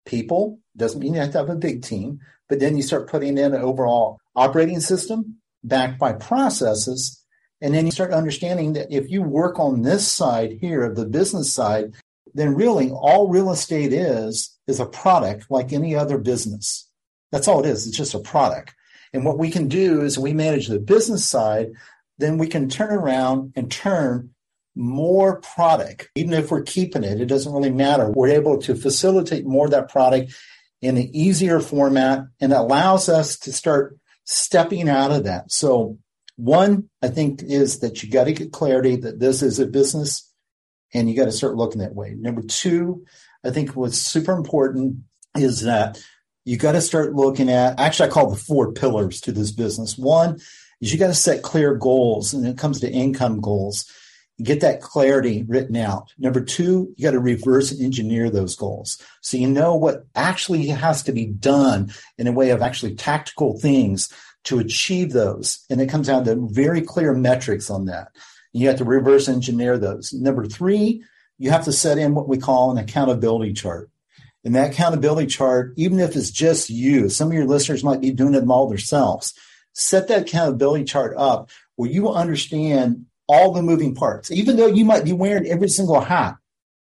people. 0.06 0.60
Doesn't 0.78 1.00
mean 1.00 1.16
you 1.16 1.20
have 1.20 1.32
to 1.32 1.40
have 1.40 1.50
a 1.50 1.56
big 1.56 1.84
team, 1.84 2.20
but 2.48 2.60
then 2.60 2.76
you 2.76 2.84
start 2.84 3.10
putting 3.10 3.38
in 3.38 3.54
an 3.54 3.62
overall 3.62 4.20
operating 4.36 4.80
system 4.80 5.38
backed 5.64 6.00
by 6.00 6.14
processes. 6.14 7.20
And 7.62 7.74
then 7.74 7.86
you 7.86 7.92
start 7.92 8.12
understanding 8.12 8.74
that 8.74 8.92
if 8.92 9.10
you 9.10 9.22
work 9.22 9.60
on 9.60 9.82
this 9.82 10.12
side 10.12 10.58
here 10.60 10.84
of 10.84 10.96
the 10.96 11.06
business 11.06 11.54
side, 11.54 11.94
then 12.34 12.56
really 12.56 12.90
all 12.92 13.30
real 13.30 13.52
estate 13.52 13.94
is 13.94 14.58
is 14.68 14.80
a 14.80 14.86
product 14.86 15.46
like 15.50 15.72
any 15.72 15.96
other 15.96 16.18
business. 16.18 16.90
That's 17.32 17.48
all 17.48 17.62
it 17.62 17.70
is. 17.70 17.88
It's 17.88 17.98
just 17.98 18.14
a 18.14 18.20
product. 18.20 18.74
And 19.14 19.26
what 19.26 19.38
we 19.38 19.50
can 19.50 19.68
do 19.68 20.02
is 20.02 20.18
we 20.18 20.34
manage 20.34 20.68
the 20.68 20.80
business 20.80 21.28
side, 21.28 21.72
then 22.18 22.38
we 22.38 22.48
can 22.48 22.70
turn 22.70 22.92
around 22.92 23.54
and 23.56 23.72
turn 23.72 24.32
more 24.76 25.40
product. 25.42 26.10
Even 26.16 26.34
if 26.34 26.50
we're 26.50 26.64
keeping 26.64 27.04
it, 27.04 27.22
it 27.22 27.28
doesn't 27.28 27.54
really 27.54 27.72
matter. 27.72 28.10
We're 28.10 28.30
able 28.30 28.58
to 28.60 28.76
facilitate 28.76 29.46
more 29.46 29.66
of 29.66 29.72
that 29.72 29.90
product 29.90 30.34
in 30.82 30.98
an 30.98 31.16
easier 31.16 31.60
format 31.60 32.26
and 32.42 32.52
allows 32.52 33.08
us 33.08 33.38
to 33.40 33.54
start 33.54 33.98
stepping 34.26 34.90
out 34.90 35.12
of 35.12 35.26
that. 35.26 35.52
So 35.52 35.98
one, 36.36 36.90
I 37.02 37.10
think, 37.10 37.44
is 37.44 37.80
that 37.80 38.02
you 38.02 38.10
got 38.10 38.26
to 38.26 38.34
get 38.34 38.52
clarity 38.52 38.96
that 38.98 39.20
this 39.20 39.42
is 39.42 39.60
a 39.60 39.68
business 39.68 40.32
and 40.94 41.10
you 41.10 41.16
got 41.16 41.26
to 41.26 41.32
start 41.32 41.56
looking 41.56 41.80
that 41.80 41.96
way. 41.96 42.16
Number 42.18 42.42
two, 42.42 43.06
I 43.44 43.52
think 43.52 43.76
what's 43.76 43.98
super 43.98 44.34
important 44.34 44.98
is 45.36 45.62
that 45.62 46.04
you 46.46 46.58
got 46.58 46.74
to 46.74 46.82
start 46.82 47.14
looking 47.14 47.50
at, 47.50 47.80
actually, 47.80 48.10
I 48.10 48.12
call 48.12 48.30
the 48.30 48.36
four 48.36 48.74
pillars 48.74 49.22
to 49.22 49.32
this 49.32 49.52
business. 49.52 49.98
One 49.98 50.36
is 50.82 50.92
you 50.92 51.00
got 51.00 51.08
to 51.08 51.14
set 51.14 51.42
clear 51.42 51.76
goals 51.76 52.34
and 52.34 52.46
it 52.46 52.58
comes 52.58 52.80
to 52.82 52.92
income 52.92 53.42
goals 53.42 53.90
get 54.44 54.62
that 54.62 54.82
clarity 54.82 55.44
written 55.44 55.76
out. 55.76 56.14
Number 56.18 56.42
two, 56.42 56.94
you 56.96 57.04
got 57.04 57.12
to 57.12 57.20
reverse 57.20 57.80
engineer 57.80 58.30
those 58.30 58.56
goals. 58.56 59.02
So 59.22 59.38
you 59.38 59.48
know 59.48 59.76
what 59.76 60.06
actually 60.16 60.68
has 60.68 61.04
to 61.04 61.12
be 61.12 61.26
done 61.26 61.92
in 62.18 62.28
a 62.28 62.32
way 62.32 62.50
of 62.50 62.62
actually 62.62 62.96
tactical 62.96 63.60
things 63.60 64.12
to 64.46 64.60
achieve 64.60 65.14
those. 65.14 65.66
And 65.70 65.80
it 65.80 65.90
comes 65.90 66.08
down 66.08 66.26
to 66.26 66.48
very 66.52 66.82
clear 66.82 67.14
metrics 67.14 67.70
on 67.70 67.86
that. 67.86 68.10
You 68.52 68.68
have 68.68 68.78
to 68.78 68.86
reverse 68.86 69.28
engineer 69.28 69.78
those. 69.78 70.14
Number 70.14 70.46
three, 70.46 71.04
you 71.38 71.50
have 71.50 71.66
to 71.66 71.72
set 71.72 71.98
in 71.98 72.14
what 72.14 72.28
we 72.28 72.38
call 72.38 72.72
an 72.72 72.78
accountability 72.78 73.54
chart. 73.54 73.90
And 74.44 74.56
that 74.56 74.72
accountability 74.72 75.28
chart, 75.28 75.74
even 75.78 76.00
if 76.00 76.16
it's 76.16 76.32
just 76.32 76.70
you, 76.70 77.10
some 77.10 77.30
of 77.30 77.34
your 77.34 77.46
listeners 77.46 77.84
might 77.84 78.02
be 78.02 78.12
doing 78.12 78.34
it 78.34 78.48
all 78.48 78.68
themselves. 78.68 79.34
Set 79.74 80.10
that 80.10 80.24
accountability 80.24 80.84
chart 80.84 81.16
up 81.18 81.50
where 81.76 81.90
you 81.90 82.10
understand 82.10 83.06
all 83.28 83.52
the 83.52 83.62
moving 83.62 83.96
parts, 83.96 84.32
even 84.32 84.58
though 84.58 84.68
you 84.68 84.86
might 84.86 85.06
be 85.06 85.14
wearing 85.14 85.48
every 85.48 85.70
single 85.70 86.02
hat, 86.02 86.36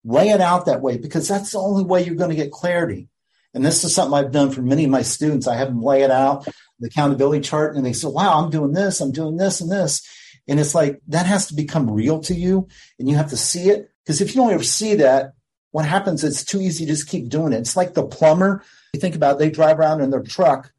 lay 0.03 0.29
it 0.29 0.41
out 0.41 0.65
that 0.65 0.81
way 0.81 0.97
because 0.97 1.27
that's 1.27 1.51
the 1.51 1.59
only 1.59 1.83
way 1.83 2.03
you're 2.03 2.15
going 2.15 2.29
to 2.29 2.35
get 2.35 2.51
clarity. 2.51 3.09
And 3.53 3.65
this 3.65 3.83
is 3.83 3.93
something 3.93 4.17
I've 4.17 4.31
done 4.31 4.51
for 4.51 4.61
many 4.61 4.85
of 4.85 4.91
my 4.91 5.01
students. 5.01 5.47
I 5.47 5.55
have 5.55 5.69
them 5.69 5.81
lay 5.81 6.03
it 6.03 6.11
out, 6.11 6.47
the 6.79 6.87
accountability 6.87 7.41
chart, 7.41 7.75
and 7.75 7.85
they 7.85 7.93
say, 7.93 8.07
wow, 8.07 8.41
I'm 8.41 8.49
doing 8.49 8.73
this, 8.73 9.01
I'm 9.01 9.11
doing 9.11 9.37
this 9.37 9.59
and 9.59 9.71
this. 9.71 10.07
And 10.47 10.59
it's 10.59 10.75
like 10.75 10.99
that 11.07 11.25
has 11.25 11.47
to 11.47 11.55
become 11.55 11.89
real 11.89 12.19
to 12.21 12.33
you 12.33 12.67
and 12.97 13.09
you 13.09 13.15
have 13.15 13.29
to 13.29 13.37
see 13.37 13.69
it. 13.69 13.91
Because 14.03 14.21
if 14.21 14.29
you 14.29 14.41
don't 14.41 14.53
ever 14.53 14.63
see 14.63 14.95
that, 14.95 15.33
what 15.71 15.85
happens, 15.85 16.23
is 16.23 16.41
it's 16.41 16.45
too 16.45 16.61
easy 16.61 16.85
to 16.85 16.91
just 16.91 17.07
keep 17.07 17.29
doing 17.29 17.53
it. 17.53 17.59
It's 17.59 17.77
like 17.77 17.93
the 17.93 18.05
plumber. 18.05 18.63
You 18.93 18.99
think 18.99 19.15
about 19.15 19.35
it, 19.35 19.39
they 19.39 19.51
drive 19.51 19.79
around 19.79 20.01
in 20.01 20.09
their 20.09 20.23
truck 20.23 20.71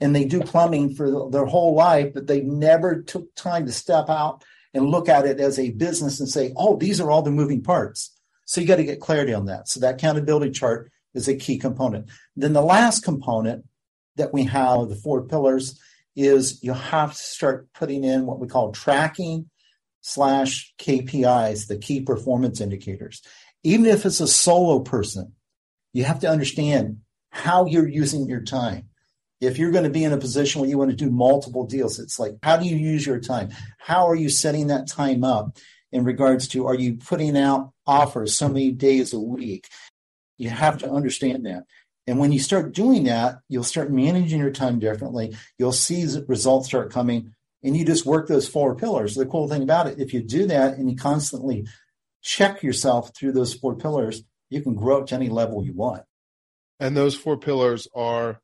and 0.00 0.14
they 0.14 0.24
do 0.24 0.40
plumbing 0.40 0.94
for 0.94 1.28
their 1.30 1.46
whole 1.46 1.74
life, 1.74 2.14
but 2.14 2.28
they 2.28 2.42
never 2.42 3.02
took 3.02 3.34
time 3.34 3.66
to 3.66 3.72
step 3.72 4.08
out 4.08 4.44
and 4.74 4.86
look 4.86 5.08
at 5.08 5.26
it 5.26 5.40
as 5.40 5.58
a 5.58 5.70
business 5.70 6.20
and 6.20 6.28
say, 6.28 6.52
oh, 6.56 6.76
these 6.76 7.00
are 7.00 7.10
all 7.10 7.22
the 7.22 7.30
moving 7.30 7.62
parts. 7.62 8.14
So 8.44 8.60
you 8.60 8.66
got 8.66 8.76
to 8.76 8.84
get 8.84 9.00
clarity 9.00 9.34
on 9.34 9.46
that. 9.46 9.68
So 9.68 9.80
that 9.80 9.94
accountability 9.94 10.52
chart 10.52 10.90
is 11.14 11.28
a 11.28 11.36
key 11.36 11.58
component. 11.58 12.08
Then 12.36 12.52
the 12.52 12.62
last 12.62 13.04
component 13.04 13.64
that 14.16 14.32
we 14.32 14.44
have, 14.44 14.88
the 14.88 14.96
four 14.96 15.22
pillars, 15.22 15.80
is 16.16 16.62
you 16.62 16.72
have 16.72 17.12
to 17.12 17.18
start 17.18 17.68
putting 17.72 18.04
in 18.04 18.26
what 18.26 18.40
we 18.40 18.48
call 18.48 18.72
tracking 18.72 19.48
slash 20.00 20.72
KPIs, 20.78 21.66
the 21.66 21.78
key 21.78 22.00
performance 22.00 22.60
indicators. 22.60 23.22
Even 23.62 23.86
if 23.86 24.06
it's 24.06 24.20
a 24.20 24.28
solo 24.28 24.80
person, 24.80 25.32
you 25.92 26.04
have 26.04 26.20
to 26.20 26.28
understand 26.28 26.98
how 27.30 27.66
you're 27.66 27.88
using 27.88 28.26
your 28.28 28.42
time. 28.42 28.87
If 29.40 29.58
you're 29.58 29.70
going 29.70 29.84
to 29.84 29.90
be 29.90 30.04
in 30.04 30.12
a 30.12 30.18
position 30.18 30.60
where 30.60 30.68
you 30.68 30.78
want 30.78 30.90
to 30.90 30.96
do 30.96 31.10
multiple 31.10 31.64
deals, 31.64 31.98
it's 31.98 32.18
like, 32.18 32.36
how 32.42 32.56
do 32.56 32.66
you 32.66 32.76
use 32.76 33.06
your 33.06 33.20
time? 33.20 33.50
How 33.78 34.08
are 34.08 34.16
you 34.16 34.28
setting 34.28 34.66
that 34.66 34.88
time 34.88 35.22
up 35.22 35.56
in 35.92 36.04
regards 36.04 36.48
to, 36.48 36.66
are 36.66 36.74
you 36.74 36.96
putting 36.96 37.36
out 37.36 37.72
offers 37.86 38.36
so 38.36 38.48
many 38.48 38.72
days 38.72 39.12
a 39.12 39.20
week? 39.20 39.68
You 40.36 40.50
have 40.50 40.78
to 40.78 40.90
understand 40.90 41.46
that. 41.46 41.64
And 42.06 42.18
when 42.18 42.32
you 42.32 42.40
start 42.40 42.74
doing 42.74 43.04
that, 43.04 43.40
you'll 43.48 43.64
start 43.64 43.92
managing 43.92 44.40
your 44.40 44.50
time 44.50 44.78
differently. 44.78 45.36
You'll 45.58 45.72
see 45.72 46.06
results 46.26 46.68
start 46.68 46.90
coming 46.90 47.34
and 47.62 47.76
you 47.76 47.84
just 47.84 48.06
work 48.06 48.28
those 48.28 48.48
four 48.48 48.74
pillars. 48.74 49.14
The 49.14 49.26
cool 49.26 49.48
thing 49.48 49.62
about 49.62 49.88
it, 49.88 50.00
if 50.00 50.14
you 50.14 50.22
do 50.22 50.46
that 50.46 50.78
and 50.78 50.90
you 50.90 50.96
constantly 50.96 51.66
check 52.22 52.62
yourself 52.62 53.14
through 53.14 53.32
those 53.32 53.54
four 53.54 53.76
pillars, 53.76 54.22
you 54.48 54.62
can 54.62 54.74
grow 54.74 55.04
to 55.04 55.14
any 55.14 55.28
level 55.28 55.64
you 55.64 55.74
want. 55.74 56.02
And 56.80 56.96
those 56.96 57.14
four 57.14 57.36
pillars 57.36 57.86
are 57.94 58.40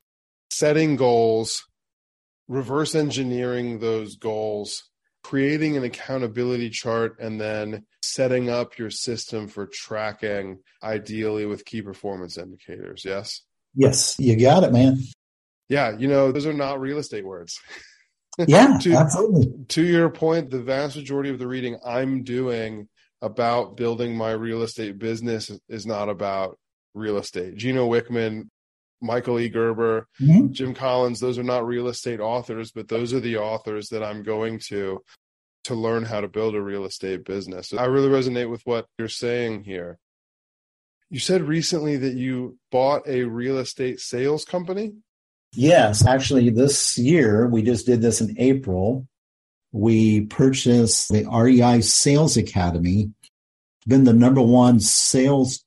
setting 0.56 0.96
goals, 0.96 1.64
reverse 2.49 2.94
engineering 2.94 3.78
those 3.78 4.16
goals, 4.16 4.84
creating 5.23 5.76
an 5.76 5.84
accountability 5.84 6.70
chart, 6.70 7.18
and 7.18 7.40
then 7.40 7.84
setting 8.02 8.50
up 8.50 8.78
your 8.78 8.90
system 8.90 9.49
for 9.49 9.66
tracking, 9.66 10.58
ideally 10.82 11.46
with 11.46 11.64
key 11.64 11.82
performance 11.82 12.38
indicators. 12.38 13.02
Yes? 13.04 13.42
Yes, 13.75 14.16
you 14.18 14.37
got 14.40 14.64
it, 14.64 14.73
man. 14.73 14.99
Yeah, 15.68 15.96
you 15.96 16.06
know, 16.06 16.30
those 16.30 16.46
are 16.46 16.52
not 16.52 16.80
real 16.80 16.99
estate 16.99 17.25
words. 17.25 17.58
Yeah, 18.49 18.78
to, 18.80 18.94
absolutely. 18.94 19.64
To 19.68 19.84
your 19.84 20.11
point, 20.11 20.50
the 20.50 20.61
vast 20.61 20.96
majority 20.96 21.30
of 21.30 21.38
the 21.38 21.46
reading 21.46 21.78
I'm 21.87 22.25
doing 22.25 22.88
about 23.23 23.76
building 23.76 24.16
my 24.16 24.32
real 24.32 24.62
estate 24.62 24.99
business 24.99 25.52
is 25.68 25.87
not 25.87 26.08
about 26.08 26.58
real 26.94 27.18
estate. 27.18 27.54
Gino 27.54 27.88
Wickman, 27.88 28.49
Michael 29.04 29.38
E. 29.38 29.49
Gerber, 29.49 30.08
mm-hmm. 30.20 30.50
Jim 30.52 30.75
Collins, 30.75 31.20
those 31.20 31.38
are 31.38 31.44
not 31.44 31.66
real 31.66 31.88
estate 31.88 32.20
authors, 32.20 32.73
but 32.73 32.88
those 32.88 33.12
are 33.12 33.20
the 33.20 33.37
authors 33.37 33.88
that 33.90 34.02
I'm 34.02 34.23
going 34.23 34.58
to 34.70 35.02
to 35.64 35.75
learn 35.75 36.04
how 36.04 36.20
to 36.20 36.28
build 36.28 36.54
a 36.54 36.61
real 36.61 36.84
estate 36.84 37.25
business. 37.25 37.73
I 37.73 37.84
really 37.84 38.08
resonate 38.08 38.50
with 38.50 38.62
what 38.64 38.87
you're 38.99 39.08
saying 39.08 39.64
here. 39.64 39.99
You 41.11 41.18
said 41.18 41.42
recently 41.42 41.96
that 41.99 42.14
you 42.14 42.58
bought 42.70 43.06
a 43.06 43.25
real 43.25 43.58
estate 43.58 44.00
sales 44.00 44.44
company? 44.44 44.92
Yes, 45.54 46.04
actually, 46.04 46.50
this 46.50 46.99
year, 46.99 47.46
we 47.46 47.62
just 47.62 47.87
did 47.87 48.02
this 48.02 48.20
in 48.20 48.34
April. 48.38 49.06
We 49.73 50.23
purchased 50.23 51.11
the 51.11 51.25
REI 51.25 51.80
Sales 51.80 52.37
Academy, 52.37 53.12
been 53.87 54.04
the 54.04 54.12
number 54.12 54.42
one 54.42 54.80
sales 54.80 55.64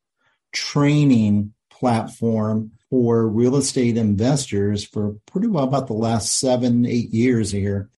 training 0.51 1.53
platform 1.70 2.72
for 2.89 3.27
real 3.27 3.56
estate 3.58 3.98
investors 3.98 4.86
for 4.86 5.15
pretty 5.25 5.48
well 5.48 5.65
about 5.65 5.88
the 5.88 5.94
last 5.94 6.39
seven, 6.39 6.86
eight 6.86 7.13
years 7.13 7.51
here. 7.51 7.89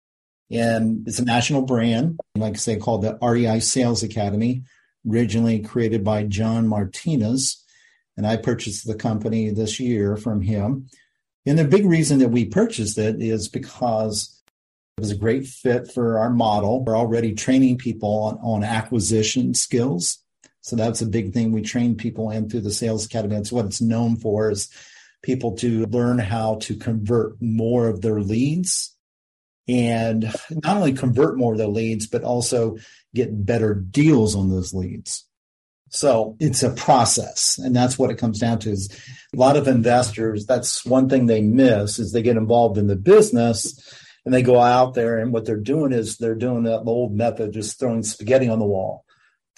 And 0.52 1.08
it's 1.08 1.20
a 1.20 1.26
national 1.26 1.62
brand, 1.64 2.20
like 2.36 2.56
I 2.56 2.58
say, 2.58 2.78
called 2.78 3.04
the 3.04 3.18
REI 3.22 3.60
Sales 3.60 4.02
Academy, 4.02 4.64
originally 5.08 5.60
created 5.60 6.04
by 6.04 6.24
John 6.24 6.68
Martinez. 6.68 7.64
And 8.18 8.26
I 8.26 8.36
purchased 8.38 8.88
the 8.88 8.96
company 8.96 9.52
this 9.52 9.80
year 9.80 10.18
from 10.18 10.42
him. 10.42 10.88
And 11.46 11.58
the 11.58 11.66
big 11.66 11.86
reason 11.86 12.20
that 12.20 12.32
we 12.32 12.46
purchased 12.46 12.98
it 12.98 13.22
is 13.22 13.48
because 13.48 14.42
it 14.98 15.02
was 15.02 15.12
a 15.12 15.16
great 15.16 15.46
fit 15.46 15.92
for 15.92 16.18
our 16.20 16.30
model. 16.30 16.84
We're 16.84 16.98
already 16.98 17.34
training 17.34 17.78
people 17.78 18.10
on, 18.24 18.40
on 18.42 18.64
acquisition 18.64 19.54
skills. 19.54 20.18
So 20.62 20.76
that's 20.76 21.02
a 21.02 21.08
big 21.08 21.34
thing. 21.34 21.52
We 21.52 21.62
train 21.62 21.96
people 21.96 22.30
in 22.32 22.50
through 22.50 22.62
the 22.62 22.72
sales 22.72 23.06
academy. 23.06 23.36
That's 23.36 23.52
what 23.52 23.66
it's 23.66 23.82
known 23.82 24.18
for 24.18 24.52
is 24.52 24.70
people 25.22 25.56
to 25.58 25.86
learn 25.88 26.20
how 26.20 26.56
to 26.62 26.76
convert 26.76 27.42
more 27.42 27.88
of 27.88 28.02
their 28.02 28.20
leads 28.22 28.96
and 29.68 30.34
not 30.64 30.78
only 30.78 30.94
convert 30.94 31.38
more 31.38 31.54
of 31.54 31.58
their 31.58 31.68
leads, 31.68 32.08
but 32.08 32.24
also 32.24 32.78
get 33.14 33.46
better 33.46 33.74
deals 33.74 34.36
on 34.36 34.50
those 34.50 34.74
leads. 34.74 35.26
So 35.90 36.36
it's 36.40 36.64
a 36.64 36.72
process. 36.72 37.58
And 37.58 37.76
that's 37.76 37.98
what 37.98 38.12
it 38.12 38.18
comes 38.18 38.40
down 38.40 38.60
to 38.60 38.72
is 38.72 38.90
a 39.34 39.38
lot 39.38 39.58
of 39.58 39.68
investors, 39.68 40.46
that's 40.46 40.86
one 40.86 41.10
thing 41.10 41.26
they 41.26 41.42
miss 41.42 42.00
is 42.00 42.12
they 42.12 42.22
get 42.22 42.38
involved 42.38 42.78
in 42.78 42.88
the 42.88 42.96
business 42.96 43.80
and 44.26 44.34
they 44.34 44.44
go 44.44 44.60
out 44.60 44.94
there 44.94 45.18
and 45.18 45.34
what 45.34 45.46
they're 45.46 45.58
doing 45.58 45.92
is 45.92 46.18
they're 46.18 46.36
doing 46.36 46.64
that 46.64 46.84
old 46.86 47.14
method, 47.14 47.54
just 47.54 47.80
throwing 47.80 48.04
spaghetti 48.04 48.50
on 48.50 48.60
the 48.60 48.66
wall, 48.66 49.06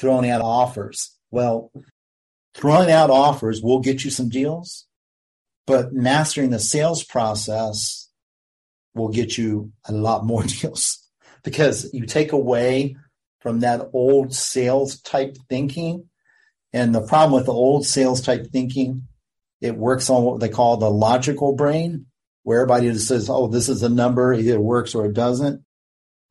throwing 0.01 0.29
out 0.29 0.41
offers. 0.41 1.15
Well, 1.29 1.71
throwing 2.55 2.91
out 2.91 3.11
offers 3.11 3.61
will 3.61 3.79
get 3.79 4.03
you 4.03 4.09
some 4.09 4.29
deals, 4.29 4.87
but 5.67 5.93
mastering 5.93 6.49
the 6.49 6.59
sales 6.59 7.03
process 7.03 8.09
will 8.95 9.09
get 9.09 9.37
you 9.37 9.71
a 9.87 9.93
lot 9.93 10.25
more 10.25 10.43
deals 10.61 11.07
because 11.43 11.93
you 11.93 12.05
take 12.05 12.31
away 12.31 12.97
from 13.39 13.61
that 13.61 13.89
old 13.93 14.33
sales 14.33 14.99
type 15.01 15.37
thinking 15.47 16.09
and 16.73 16.95
the 16.95 17.05
problem 17.05 17.33
with 17.33 17.45
the 17.45 17.53
old 17.53 17.85
sales 17.85 18.21
type 18.21 18.47
thinking, 18.51 19.07
it 19.59 19.75
works 19.75 20.09
on 20.09 20.23
what 20.23 20.39
they 20.39 20.49
call 20.49 20.77
the 20.77 20.89
logical 20.89 21.53
brain, 21.53 22.07
where 22.43 22.61
everybody 22.61 22.91
just 22.91 23.07
says, 23.07 23.29
oh, 23.29 23.47
this 23.47 23.69
is 23.69 23.83
a 23.83 23.89
number, 23.89 24.33
either 24.33 24.55
it 24.55 24.61
works 24.61 24.95
or 24.95 25.05
it 25.05 25.13
doesn't. 25.13 25.63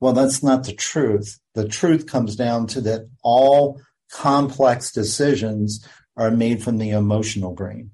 Well, 0.01 0.13
that's 0.13 0.43
not 0.43 0.65
the 0.65 0.73
truth. 0.73 1.39
The 1.55 1.69
truth 1.69 2.07
comes 2.07 2.35
down 2.35 2.67
to 2.69 2.81
that 2.83 3.09
all 3.23 3.81
complex 4.11 4.93
decisions 4.93 5.87
are 6.17 6.31
made 6.31 6.63
from 6.63 6.79
the 6.79 6.91
emotional 6.91 7.53
brain. 7.53 7.91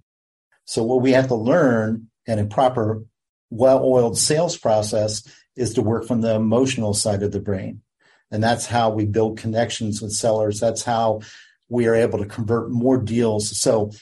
So 0.64 0.82
what 0.82 1.02
we 1.02 1.12
have 1.12 1.28
to 1.28 1.34
learn 1.34 2.08
in 2.26 2.38
a 2.38 2.46
proper 2.46 3.02
well-oiled 3.50 4.18
sales 4.18 4.56
process 4.56 5.22
is 5.56 5.74
to 5.74 5.82
work 5.82 6.06
from 6.06 6.20
the 6.20 6.34
emotional 6.34 6.94
side 6.94 7.22
of 7.22 7.32
the 7.32 7.40
brain. 7.40 7.82
And 8.30 8.42
that's 8.42 8.66
how 8.66 8.90
we 8.90 9.06
build 9.06 9.38
connections 9.38 10.02
with 10.02 10.12
sellers. 10.12 10.58
That's 10.58 10.82
how 10.82 11.20
we 11.68 11.86
are 11.86 11.94
able 11.94 12.18
to 12.18 12.26
convert 12.26 12.70
more 12.70 12.98
deals. 12.98 13.58
So 13.58 13.92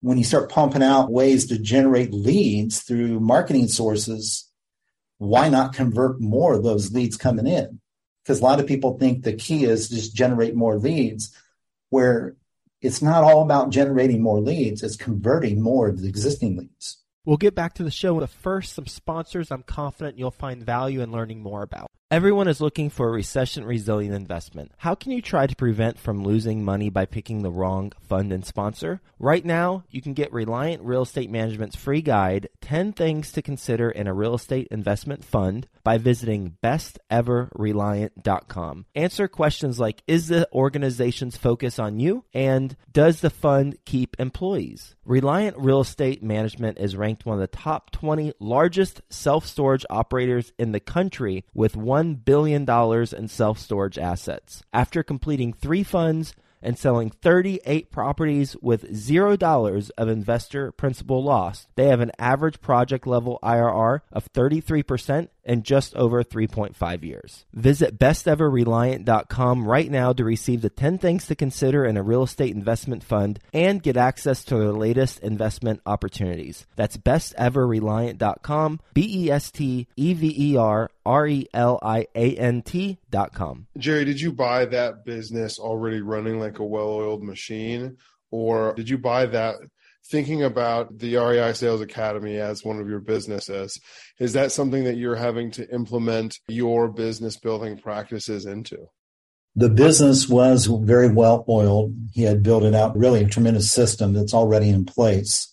when 0.00 0.18
you 0.18 0.24
start 0.24 0.50
pumping 0.50 0.82
out 0.82 1.12
ways 1.12 1.46
to 1.46 1.58
generate 1.58 2.12
leads 2.12 2.80
through 2.82 3.20
marketing 3.20 3.68
sources, 3.68 4.50
why 5.22 5.48
not 5.48 5.72
convert 5.72 6.20
more 6.20 6.54
of 6.54 6.64
those 6.64 6.92
leads 6.92 7.16
coming 7.16 7.46
in? 7.46 7.80
Because 8.24 8.40
a 8.40 8.44
lot 8.44 8.58
of 8.58 8.66
people 8.66 8.98
think 8.98 9.22
the 9.22 9.32
key 9.32 9.64
is 9.64 9.88
just 9.88 10.14
generate 10.16 10.54
more 10.54 10.76
leads, 10.76 11.36
where 11.90 12.36
it's 12.80 13.02
not 13.02 13.22
all 13.22 13.42
about 13.42 13.70
generating 13.70 14.20
more 14.20 14.40
leads, 14.40 14.82
it's 14.82 14.96
converting 14.96 15.60
more 15.60 15.88
of 15.88 16.00
the 16.00 16.08
existing 16.08 16.56
leads. 16.56 16.98
We'll 17.24 17.36
get 17.36 17.54
back 17.54 17.74
to 17.74 17.84
the 17.84 17.90
show, 17.90 18.18
but 18.18 18.30
first, 18.30 18.72
some 18.74 18.88
sponsors 18.88 19.52
I'm 19.52 19.62
confident 19.62 20.18
you'll 20.18 20.32
find 20.32 20.64
value 20.64 21.02
in 21.02 21.12
learning 21.12 21.40
more 21.40 21.62
about. 21.62 21.86
Everyone 22.12 22.46
is 22.46 22.60
looking 22.60 22.90
for 22.90 23.08
a 23.08 23.10
recession 23.10 23.64
resilient 23.64 24.14
investment. 24.14 24.70
How 24.76 24.94
can 24.94 25.12
you 25.12 25.22
try 25.22 25.46
to 25.46 25.56
prevent 25.56 25.98
from 25.98 26.24
losing 26.24 26.62
money 26.62 26.90
by 26.90 27.06
picking 27.06 27.42
the 27.42 27.50
wrong 27.50 27.90
fund 28.06 28.34
and 28.34 28.44
sponsor? 28.44 29.00
Right 29.18 29.42
now, 29.42 29.84
you 29.88 30.02
can 30.02 30.12
get 30.12 30.30
Reliant 30.30 30.82
Real 30.82 31.04
Estate 31.04 31.30
Management's 31.30 31.74
free 31.74 32.02
guide, 32.02 32.50
10 32.60 32.92
Things 32.92 33.32
to 33.32 33.40
Consider 33.40 33.88
in 33.88 34.06
a 34.06 34.12
Real 34.12 34.34
Estate 34.34 34.68
Investment 34.70 35.24
Fund, 35.24 35.68
by 35.84 35.96
visiting 35.96 36.58
besteverreliant.com. 36.62 38.84
Answer 38.94 39.26
questions 39.26 39.80
like 39.80 40.02
Is 40.06 40.28
the 40.28 40.46
organization's 40.52 41.38
focus 41.38 41.78
on 41.78 41.98
you? 41.98 42.26
And 42.34 42.76
Does 42.92 43.20
the 43.20 43.30
fund 43.30 43.78
keep 43.86 44.16
employees? 44.18 44.96
Reliant 45.04 45.56
Real 45.56 45.80
Estate 45.80 46.22
Management 46.22 46.78
is 46.78 46.94
ranked 46.94 47.24
one 47.24 47.34
of 47.34 47.40
the 47.40 47.46
top 47.46 47.90
20 47.90 48.34
largest 48.38 49.00
self 49.08 49.46
storage 49.46 49.86
operators 49.88 50.52
in 50.58 50.72
the 50.72 50.80
country 50.80 51.46
with 51.54 51.76
one 51.76 52.01
$1 52.02 52.24
billion 52.24 52.68
in 53.16 53.28
self 53.28 53.58
storage 53.58 53.98
assets. 53.98 54.62
After 54.72 55.02
completing 55.02 55.52
three 55.52 55.82
funds 55.82 56.34
and 56.62 56.78
selling 56.78 57.10
38 57.10 57.90
properties 57.90 58.56
with 58.62 58.92
$0 58.92 59.90
of 59.98 60.08
investor 60.08 60.72
principal 60.72 61.22
loss, 61.22 61.66
they 61.74 61.88
have 61.88 62.00
an 62.00 62.12
average 62.18 62.60
project 62.60 63.06
level 63.06 63.38
IRR 63.42 64.00
of 64.12 64.32
33% 64.32 65.28
in 65.44 65.62
just 65.62 65.94
over 65.96 66.22
3.5 66.22 67.02
years. 67.02 67.44
Visit 67.52 67.98
besteverreliant.com 67.98 69.66
right 69.66 69.90
now 69.90 70.12
to 70.12 70.24
receive 70.24 70.62
the 70.62 70.70
10 70.70 70.98
things 70.98 71.26
to 71.26 71.34
consider 71.34 71.84
in 71.84 71.96
a 71.96 72.02
real 72.02 72.22
estate 72.22 72.54
investment 72.54 73.02
fund 73.02 73.38
and 73.52 73.82
get 73.82 73.96
access 73.96 74.44
to 74.44 74.56
their 74.56 74.72
latest 74.72 75.18
investment 75.20 75.80
opportunities. 75.86 76.66
That's 76.76 76.96
besteverreliant.com, 76.96 78.80
B 78.94 79.24
E 79.26 79.30
S 79.30 79.50
T 79.50 79.88
E 79.96 80.14
V 80.14 80.34
E 80.36 80.56
R 80.56 80.90
R 81.04 81.26
E 81.26 81.46
L 81.52 81.78
I 81.82 82.06
A 82.14 82.36
N 82.36 82.62
T.com. 82.62 83.66
Jerry, 83.76 84.04
did 84.04 84.20
you 84.20 84.32
buy 84.32 84.64
that 84.66 85.04
business 85.04 85.58
already 85.58 86.00
running 86.00 86.38
like 86.38 86.58
a 86.58 86.64
well 86.64 86.88
oiled 86.88 87.22
machine? 87.22 87.96
Or 88.30 88.72
did 88.74 88.88
you 88.88 88.96
buy 88.96 89.26
that 89.26 89.56
thinking 90.10 90.42
about 90.42 90.98
the 90.98 91.16
REI 91.16 91.52
Sales 91.52 91.80
Academy 91.80 92.36
as 92.36 92.64
one 92.64 92.80
of 92.80 92.88
your 92.88 93.00
businesses, 93.00 93.78
is 94.18 94.32
that 94.34 94.52
something 94.52 94.84
that 94.84 94.96
you're 94.96 95.16
having 95.16 95.50
to 95.52 95.68
implement 95.72 96.38
your 96.48 96.88
business 96.88 97.36
building 97.36 97.78
practices 97.78 98.46
into? 98.46 98.88
The 99.54 99.68
business 99.68 100.28
was 100.28 100.66
very 100.66 101.10
well 101.10 101.44
oiled. 101.48 101.94
He 102.12 102.22
had 102.22 102.42
built 102.42 102.64
it 102.64 102.74
out 102.74 102.96
really 102.96 103.22
a 103.22 103.28
tremendous 103.28 103.70
system 103.70 104.14
that's 104.14 104.34
already 104.34 104.70
in 104.70 104.86
place. 104.86 105.52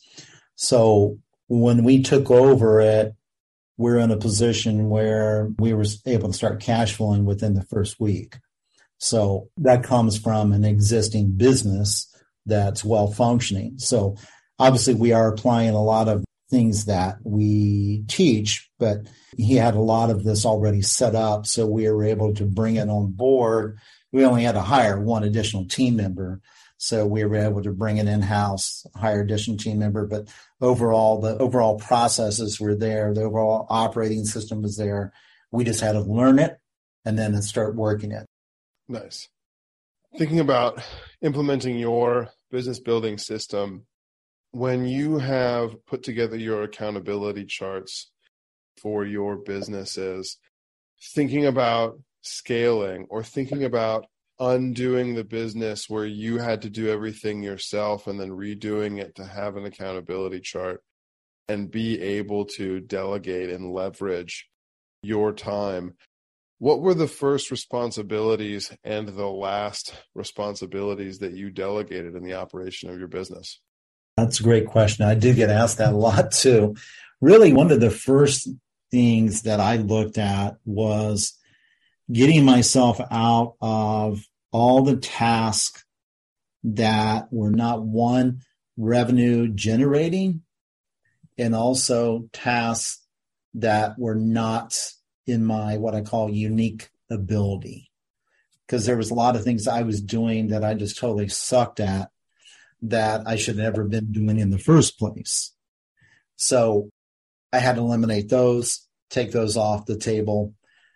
So 0.55 1.19
when 1.47 1.83
we 1.83 2.01
took 2.01 2.31
over 2.31 2.79
it, 2.79 3.13
we're 3.77 3.97
in 3.97 4.11
a 4.11 4.17
position 4.17 4.89
where 4.89 5.49
we 5.57 5.73
were 5.73 5.85
able 6.05 6.29
to 6.29 6.33
start 6.33 6.61
cash 6.61 6.93
flowing 6.93 7.25
within 7.25 7.53
the 7.53 7.63
first 7.63 7.99
week. 7.99 8.37
So 8.97 9.49
that 9.57 9.83
comes 9.83 10.17
from 10.17 10.51
an 10.51 10.65
existing 10.65 11.31
business 11.37 12.13
that's 12.45 12.83
well 12.83 13.07
functioning. 13.07 13.79
So 13.79 14.17
obviously 14.59 14.93
we 14.93 15.13
are 15.13 15.31
applying 15.31 15.71
a 15.71 15.81
lot 15.81 16.07
of 16.07 16.23
things 16.49 16.85
that 16.85 17.17
we 17.23 18.03
teach, 18.07 18.69
but 18.79 19.07
he 19.37 19.55
had 19.55 19.75
a 19.75 19.81
lot 19.81 20.09
of 20.09 20.23
this 20.23 20.45
already 20.45 20.81
set 20.81 21.15
up. 21.15 21.45
So 21.45 21.65
we 21.65 21.89
were 21.89 22.03
able 22.03 22.33
to 22.35 22.45
bring 22.45 22.75
it 22.75 22.89
on 22.89 23.11
board. 23.11 23.77
We 24.11 24.25
only 24.25 24.43
had 24.43 24.53
to 24.53 24.61
hire 24.61 24.99
one 24.99 25.23
additional 25.23 25.67
team 25.67 25.95
member. 25.95 26.41
So 26.77 27.05
we 27.05 27.25
were 27.25 27.35
able 27.35 27.61
to 27.63 27.71
bring 27.71 27.97
it 27.97 28.07
in 28.07 28.21
house, 28.21 28.87
hire 28.95 29.21
additional 29.21 29.57
team 29.57 29.79
member, 29.79 30.07
but 30.07 30.29
overall, 30.61 31.19
the 31.19 31.37
overall 31.37 31.77
processes 31.77 32.59
were 32.59 32.73
there. 32.73 33.13
The 33.13 33.23
overall 33.23 33.67
operating 33.69 34.25
system 34.25 34.61
was 34.61 34.77
there. 34.77 35.11
We 35.51 35.65
just 35.65 35.81
had 35.81 35.91
to 35.93 36.01
learn 36.01 36.39
it 36.39 36.57
and 37.03 37.19
then 37.19 37.39
start 37.41 37.75
working 37.75 38.11
it. 38.11 38.25
Nice. 38.87 39.27
Thinking 40.17 40.39
about 40.39 40.81
implementing 41.21 41.77
your 41.77 42.29
business 42.49 42.79
building 42.79 43.17
system, 43.17 43.85
when 44.51 44.85
you 44.85 45.19
have 45.19 45.85
put 45.85 46.03
together 46.03 46.35
your 46.35 46.63
accountability 46.63 47.45
charts 47.45 48.11
for 48.81 49.05
your 49.05 49.37
businesses, 49.37 50.37
thinking 51.13 51.45
about 51.45 51.99
scaling 52.21 53.05
or 53.09 53.23
thinking 53.23 53.63
about 53.63 54.05
undoing 54.39 55.15
the 55.15 55.23
business 55.23 55.89
where 55.89 56.05
you 56.05 56.37
had 56.37 56.61
to 56.61 56.69
do 56.69 56.89
everything 56.89 57.43
yourself 57.43 58.07
and 58.07 58.19
then 58.19 58.29
redoing 58.29 58.99
it 58.99 59.15
to 59.15 59.25
have 59.25 59.57
an 59.57 59.65
accountability 59.65 60.39
chart 60.39 60.81
and 61.47 61.71
be 61.71 62.01
able 62.01 62.45
to 62.45 62.79
delegate 62.79 63.49
and 63.49 63.73
leverage 63.73 64.47
your 65.01 65.33
time. 65.33 65.95
What 66.59 66.81
were 66.81 66.93
the 66.93 67.07
first 67.07 67.51
responsibilities 67.51 68.71
and 68.83 69.07
the 69.07 69.27
last 69.27 69.93
responsibilities 70.13 71.19
that 71.19 71.33
you 71.33 71.49
delegated 71.49 72.15
in 72.15 72.23
the 72.23 72.35
operation 72.35 72.89
of 72.89 72.97
your 72.97 73.07
business? 73.07 73.59
That's 74.19 74.39
a 74.39 74.43
great 74.43 74.67
question. 74.67 75.05
I 75.05 75.15
do 75.15 75.33
get 75.33 75.49
asked 75.49 75.77
that 75.77 75.93
a 75.93 75.97
lot 75.97 76.31
too. 76.31 76.75
Really, 77.21 77.53
one 77.53 77.71
of 77.71 77.79
the 77.79 77.89
first 77.89 78.49
things 78.91 79.43
that 79.43 79.59
I 79.59 79.77
looked 79.77 80.17
at 80.17 80.57
was 80.65 81.37
getting 82.11 82.43
myself 82.43 82.99
out 83.11 83.55
of 83.61 84.23
all 84.51 84.83
the 84.83 84.97
tasks 84.97 85.85
that 86.63 87.31
were 87.31 87.51
not 87.51 87.83
one 87.83 88.41
revenue 88.77 89.47
generating 89.47 90.41
and 91.37 91.55
also 91.55 92.29
tasks 92.33 93.01
that 93.53 93.97
were 93.97 94.15
not 94.15 94.77
in 95.27 95.45
my 95.45 95.77
what 95.77 95.95
I 95.95 96.01
call 96.01 96.29
unique 96.29 96.89
ability. 97.09 97.89
Because 98.65 98.85
there 98.85 98.97
was 98.97 99.11
a 99.11 99.15
lot 99.15 99.35
of 99.35 99.43
things 99.43 99.67
I 99.67 99.83
was 99.83 100.01
doing 100.01 100.47
that 100.47 100.63
I 100.63 100.73
just 100.73 100.97
totally 100.97 101.29
sucked 101.29 101.79
at 101.79 102.11
that 102.81 103.27
I 103.27 103.35
should 103.35 103.55
have 103.57 103.63
never 103.63 103.83
been 103.83 104.11
doing 104.11 104.39
in 104.39 104.51
the 104.51 104.57
first 104.57 104.97
place. 104.97 105.53
So 106.35 106.89
I 107.51 107.59
had 107.59 107.75
to 107.75 107.81
eliminate 107.81 108.29
those, 108.29 108.87
take 109.09 109.31
those 109.31 109.57
off 109.57 109.85
the 109.85 109.97
table, 109.97 110.53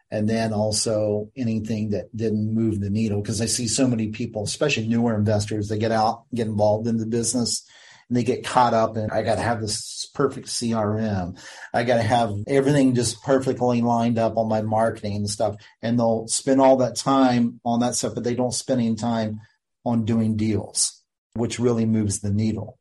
and 0.09 0.29
then 0.29 0.53
also 0.53 1.31
anything 1.35 1.89
that 1.89 2.15
didn't 2.15 2.53
move 2.53 2.79
the 2.79 2.91
needle 2.91 3.21
because 3.21 3.41
I 3.41 3.47
see 3.47 3.67
so 3.67 3.87
many 3.87 4.09
people, 4.09 4.43
especially 4.43 4.87
newer 4.87 5.15
investors, 5.15 5.67
they 5.67 5.79
get 5.79 5.91
out, 5.91 6.25
get 6.33 6.47
involved 6.47 6.87
in 6.87 6.97
the 6.97 7.07
business, 7.07 7.67
and 8.07 8.15
they 8.15 8.23
get 8.23 8.45
caught 8.45 8.73
up 8.75 8.95
in 8.95 9.09
I 9.09 9.23
got 9.23 9.35
to 9.35 9.41
have 9.41 9.59
this 9.59 10.07
perfect 10.13 10.47
CRM. 10.47 11.39
I 11.73 11.83
got 11.83 11.95
to 11.95 12.03
have 12.03 12.35
everything 12.47 12.93
just 12.93 13.23
perfectly 13.23 13.81
lined 13.81 14.19
up 14.19 14.37
on 14.37 14.47
my 14.47 14.61
marketing 14.61 15.15
and 15.15 15.29
stuff, 15.29 15.55
and 15.81 15.97
they'll 15.97 16.27
spend 16.27 16.61
all 16.61 16.77
that 16.77 16.95
time 16.95 17.59
on 17.65 17.79
that 17.79 17.95
stuff, 17.95 18.13
but 18.13 18.23
they 18.23 18.35
don't 18.35 18.53
spend 18.53 18.81
any 18.81 18.95
time 18.95 19.41
on 19.83 20.05
doing 20.05 20.37
deals, 20.37 21.02
which 21.35 21.59
really 21.59 21.85
moves 21.85 22.19
the 22.19 22.31
needle. 22.31 22.77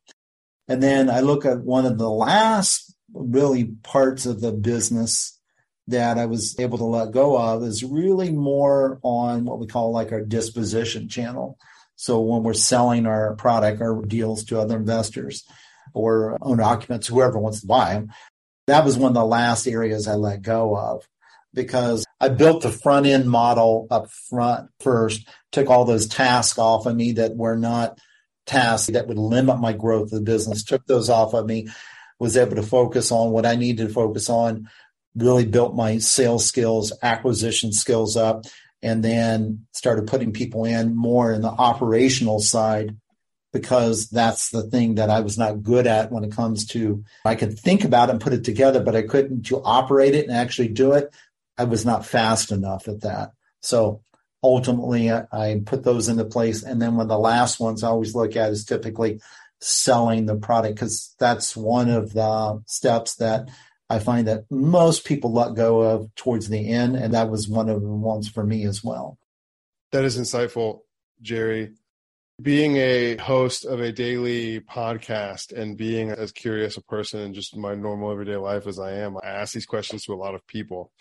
And 0.67 0.81
then 0.81 1.09
I 1.09 1.19
look 1.19 1.45
at 1.45 1.61
one 1.61 1.85
of 1.85 1.97
the 1.97 2.09
last 2.09 2.95
really 3.13 3.65
parts 3.83 4.25
of 4.25 4.41
the 4.41 4.51
business 4.51 5.39
that 5.87 6.17
I 6.17 6.25
was 6.25 6.57
able 6.59 6.77
to 6.77 6.85
let 6.85 7.11
go 7.11 7.37
of 7.37 7.63
is 7.63 7.83
really 7.83 8.31
more 8.31 8.99
on 9.03 9.45
what 9.45 9.59
we 9.59 9.67
call 9.67 9.91
like 9.91 10.11
our 10.11 10.21
disposition 10.21 11.09
channel. 11.09 11.57
So 11.95 12.21
when 12.21 12.43
we're 12.43 12.53
selling 12.53 13.05
our 13.05 13.35
product 13.35 13.81
or 13.81 14.01
deals 14.01 14.45
to 14.45 14.59
other 14.59 14.77
investors 14.77 15.43
or 15.93 16.37
owner 16.41 16.63
occupants, 16.63 17.07
whoever 17.07 17.37
wants 17.37 17.61
to 17.61 17.67
buy 17.67 17.93
them, 17.93 18.11
that 18.67 18.85
was 18.85 18.97
one 18.97 19.09
of 19.09 19.15
the 19.15 19.25
last 19.25 19.67
areas 19.67 20.07
I 20.07 20.13
let 20.13 20.41
go 20.41 20.75
of 20.77 21.03
because 21.53 22.05
I 22.19 22.29
built 22.29 22.63
the 22.63 22.71
front 22.71 23.05
end 23.05 23.29
model 23.29 23.87
up 23.91 24.09
front 24.09 24.69
first, 24.79 25.27
took 25.51 25.69
all 25.69 25.85
those 25.85 26.07
tasks 26.07 26.57
off 26.57 26.85
of 26.85 26.95
me 26.95 27.11
that 27.13 27.35
were 27.35 27.57
not 27.57 27.99
tasks 28.45 28.91
that 28.91 29.07
would 29.07 29.17
limit 29.17 29.59
my 29.59 29.73
growth 29.73 30.03
of 30.03 30.11
the 30.11 30.21
business, 30.21 30.63
took 30.63 30.85
those 30.85 31.09
off 31.09 31.33
of 31.33 31.45
me, 31.45 31.67
was 32.19 32.37
able 32.37 32.55
to 32.55 32.63
focus 32.63 33.11
on 33.11 33.31
what 33.31 33.45
I 33.45 33.55
needed 33.55 33.87
to 33.87 33.93
focus 33.93 34.29
on, 34.29 34.69
really 35.15 35.45
built 35.45 35.75
my 35.75 35.97
sales 35.97 36.45
skills, 36.45 36.93
acquisition 37.01 37.71
skills 37.71 38.17
up, 38.17 38.45
and 38.81 39.03
then 39.03 39.65
started 39.71 40.07
putting 40.07 40.33
people 40.33 40.65
in 40.65 40.95
more 40.95 41.31
in 41.31 41.41
the 41.41 41.47
operational 41.47 42.39
side 42.39 42.95
because 43.53 44.09
that's 44.09 44.49
the 44.49 44.63
thing 44.63 44.95
that 44.95 45.11
I 45.11 45.21
was 45.21 45.37
not 45.37 45.61
good 45.61 45.85
at 45.85 46.11
when 46.11 46.23
it 46.23 46.31
comes 46.31 46.65
to 46.67 47.03
I 47.23 47.35
could 47.35 47.57
think 47.57 47.83
about 47.85 48.09
it 48.09 48.13
and 48.13 48.21
put 48.21 48.33
it 48.33 48.43
together, 48.43 48.83
but 48.83 48.95
I 48.95 49.03
couldn't 49.03 49.43
to 49.43 49.61
operate 49.63 50.15
it 50.15 50.27
and 50.27 50.35
actually 50.35 50.69
do 50.69 50.93
it. 50.93 51.13
I 51.57 51.65
was 51.65 51.85
not 51.85 52.05
fast 52.05 52.51
enough 52.51 52.87
at 52.87 53.01
that. 53.01 53.31
So 53.61 54.01
ultimately 54.43 55.11
I, 55.11 55.25
I 55.31 55.61
put 55.65 55.83
those 55.83 56.09
into 56.09 56.25
place. 56.25 56.63
And 56.63 56.81
then 56.81 56.95
one 56.95 57.05
of 57.05 57.09
the 57.09 57.17
last 57.17 57.59
ones 57.59 57.83
I 57.83 57.87
always 57.87 58.13
look 58.13 58.35
at 58.35 58.51
is 58.51 58.65
typically 58.65 59.21
selling 59.61 60.25
the 60.25 60.35
product 60.35 60.75
because 60.75 61.15
that's 61.19 61.55
one 61.55 61.89
of 61.89 62.13
the 62.13 62.61
steps 62.65 63.15
that 63.15 63.49
I 63.89 63.99
find 63.99 64.27
that 64.27 64.45
most 64.49 65.05
people 65.05 65.31
let 65.31 65.55
go 65.55 65.81
of 65.81 66.13
towards 66.15 66.49
the 66.49 66.69
end, 66.69 66.95
and 66.95 67.13
that 67.13 67.29
was 67.29 67.47
one 67.47 67.69
of 67.69 67.81
the 67.81 67.87
ones 67.87 68.27
for 68.27 68.43
me 68.43 68.65
as 68.65 68.83
well. 68.83 69.17
That 69.91 70.03
is 70.03 70.17
insightful, 70.17 70.79
Jerry. 71.21 71.73
Being 72.41 72.77
a 72.77 73.17
host 73.17 73.65
of 73.65 73.79
a 73.79 73.91
daily 73.91 74.59
podcast 74.61 75.55
and 75.55 75.77
being 75.77 76.09
as 76.09 76.31
curious 76.31 76.77
a 76.77 76.81
person 76.81 77.19
in 77.19 77.33
just 77.35 77.55
my 77.55 77.75
normal 77.75 78.11
everyday 78.11 78.37
life 78.37 78.65
as 78.65 78.79
I 78.79 78.93
am, 78.93 79.17
I 79.17 79.27
ask 79.27 79.53
these 79.53 79.67
questions 79.67 80.05
to 80.05 80.13
a 80.13 80.15
lot 80.15 80.33
of 80.33 80.45
people. 80.47 80.91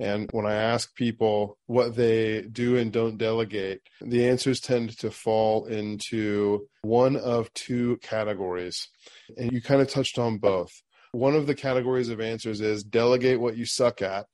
And 0.00 0.28
when 0.32 0.46
I 0.46 0.54
ask 0.54 0.94
people 0.94 1.58
what 1.66 1.96
they 1.96 2.42
do 2.42 2.76
and 2.76 2.92
don't 2.92 3.18
delegate, 3.18 3.80
the 4.00 4.28
answers 4.28 4.60
tend 4.60 4.96
to 4.98 5.10
fall 5.10 5.66
into 5.66 6.68
one 6.82 7.16
of 7.16 7.52
two 7.54 7.98
categories. 8.00 8.88
And 9.36 9.50
you 9.50 9.60
kind 9.60 9.80
of 9.80 9.88
touched 9.88 10.18
on 10.18 10.38
both. 10.38 10.70
One 11.12 11.34
of 11.34 11.46
the 11.46 11.54
categories 11.54 12.10
of 12.10 12.20
answers 12.20 12.60
is 12.60 12.84
delegate 12.84 13.40
what 13.40 13.56
you 13.56 13.64
suck 13.64 14.02
at 14.02 14.26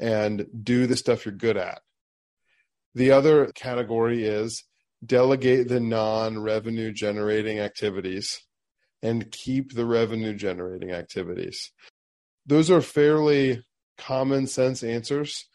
and 0.00 0.46
do 0.62 0.86
the 0.86 0.96
stuff 0.96 1.26
you're 1.26 1.34
good 1.34 1.56
at. 1.56 1.82
The 2.94 3.10
other 3.10 3.46
category 3.54 4.24
is 4.24 4.64
delegate 5.04 5.68
the 5.68 5.80
non 5.80 6.38
revenue 6.38 6.92
generating 6.92 7.58
activities 7.58 8.40
and 9.02 9.30
keep 9.30 9.74
the 9.74 9.86
revenue 9.86 10.34
generating 10.34 10.92
activities. 10.92 11.72
Those 12.46 12.70
are 12.70 12.80
fairly 12.80 13.62
common 13.98 14.46
sense 14.46 14.82
answers. 14.82 15.46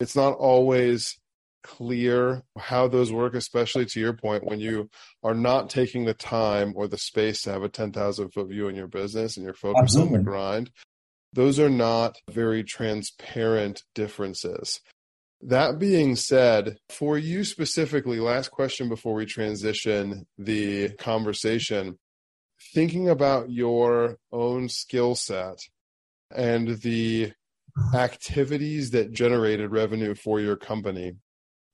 It's 0.00 0.14
not 0.14 0.34
always 0.34 1.18
clear 1.64 2.42
how 2.56 2.88
those 2.88 3.12
work, 3.12 3.34
especially 3.34 3.84
to 3.86 4.00
your 4.00 4.12
point, 4.12 4.44
when 4.44 4.60
you 4.60 4.88
are 5.22 5.34
not 5.34 5.70
taking 5.70 6.04
the 6.04 6.14
time 6.14 6.72
or 6.76 6.86
the 6.86 6.98
space 6.98 7.42
to 7.42 7.50
have 7.50 7.62
a 7.62 7.68
10,000 7.68 8.30
foot 8.30 8.48
view 8.48 8.68
in 8.68 8.76
your 8.76 8.86
business 8.86 9.36
and 9.36 9.44
you're 9.44 9.54
focused 9.54 9.82
Absolutely. 9.82 10.18
on 10.18 10.24
the 10.24 10.30
grind. 10.30 10.70
Those 11.32 11.58
are 11.58 11.70
not 11.70 12.16
very 12.30 12.64
transparent 12.64 13.82
differences. 13.94 14.80
That 15.42 15.78
being 15.78 16.16
said, 16.16 16.78
for 16.88 17.18
you 17.18 17.44
specifically, 17.44 18.18
last 18.18 18.50
question 18.50 18.88
before 18.88 19.14
we 19.14 19.26
transition 19.26 20.26
the 20.36 20.90
conversation, 20.96 21.98
thinking 22.72 23.08
about 23.08 23.50
your 23.50 24.18
own 24.32 24.68
skill 24.68 25.14
set 25.14 25.58
and 26.34 26.80
the 26.80 27.32
activities 27.94 28.90
that 28.90 29.12
generated 29.12 29.70
revenue 29.70 30.14
for 30.14 30.40
your 30.40 30.56
company 30.56 31.14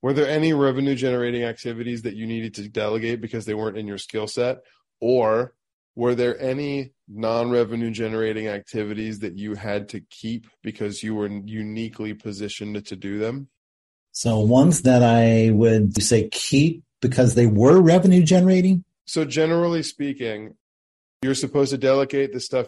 were 0.05 0.13
there 0.13 0.29
any 0.29 0.53
revenue 0.53 0.95
generating 0.95 1.45
activities 1.45 2.03
that 2.03 2.15
you 2.15 2.27
needed 2.27 2.53
to 2.57 2.69
delegate 2.69 3.23
because 3.23 3.47
they 3.47 3.55
weren't 3.55 3.79
in 3.79 3.87
your 3.87 3.97
skill 3.97 4.27
set? 4.27 4.59
Or 5.01 5.55
were 5.97 6.15
there 6.15 6.39
any 6.39 6.93
non 7.09 7.51
revenue 7.51 7.91
generating 7.91 8.47
activities 8.47 9.21
that 9.21 9.39
you 9.39 9.55
had 9.55 9.89
to 9.89 10.01
keep 10.01 10.47
because 10.63 11.03
you 11.03 11.15
were 11.15 11.29
uniquely 11.29 12.13
positioned 12.13 12.85
to 12.85 12.97
do 12.97 13.19
them? 13.19 13.49
So 14.13 14.41
ones 14.41 14.83
that 14.83 15.03
I 15.03 15.49
would 15.53 16.03
say 16.03 16.29
keep 16.29 16.85
because 17.01 17.35
they 17.35 17.47
were 17.47 17.81
revenue 17.81 18.25
generating. 18.25 18.85
So 19.07 19.25
generally 19.25 19.83
speaking, 19.83 20.55
you're 21.23 21.35
supposed 21.35 21.71
to 21.71 21.79
delegate 21.79 22.35
the 22.35 22.41
stuff 22.41 22.67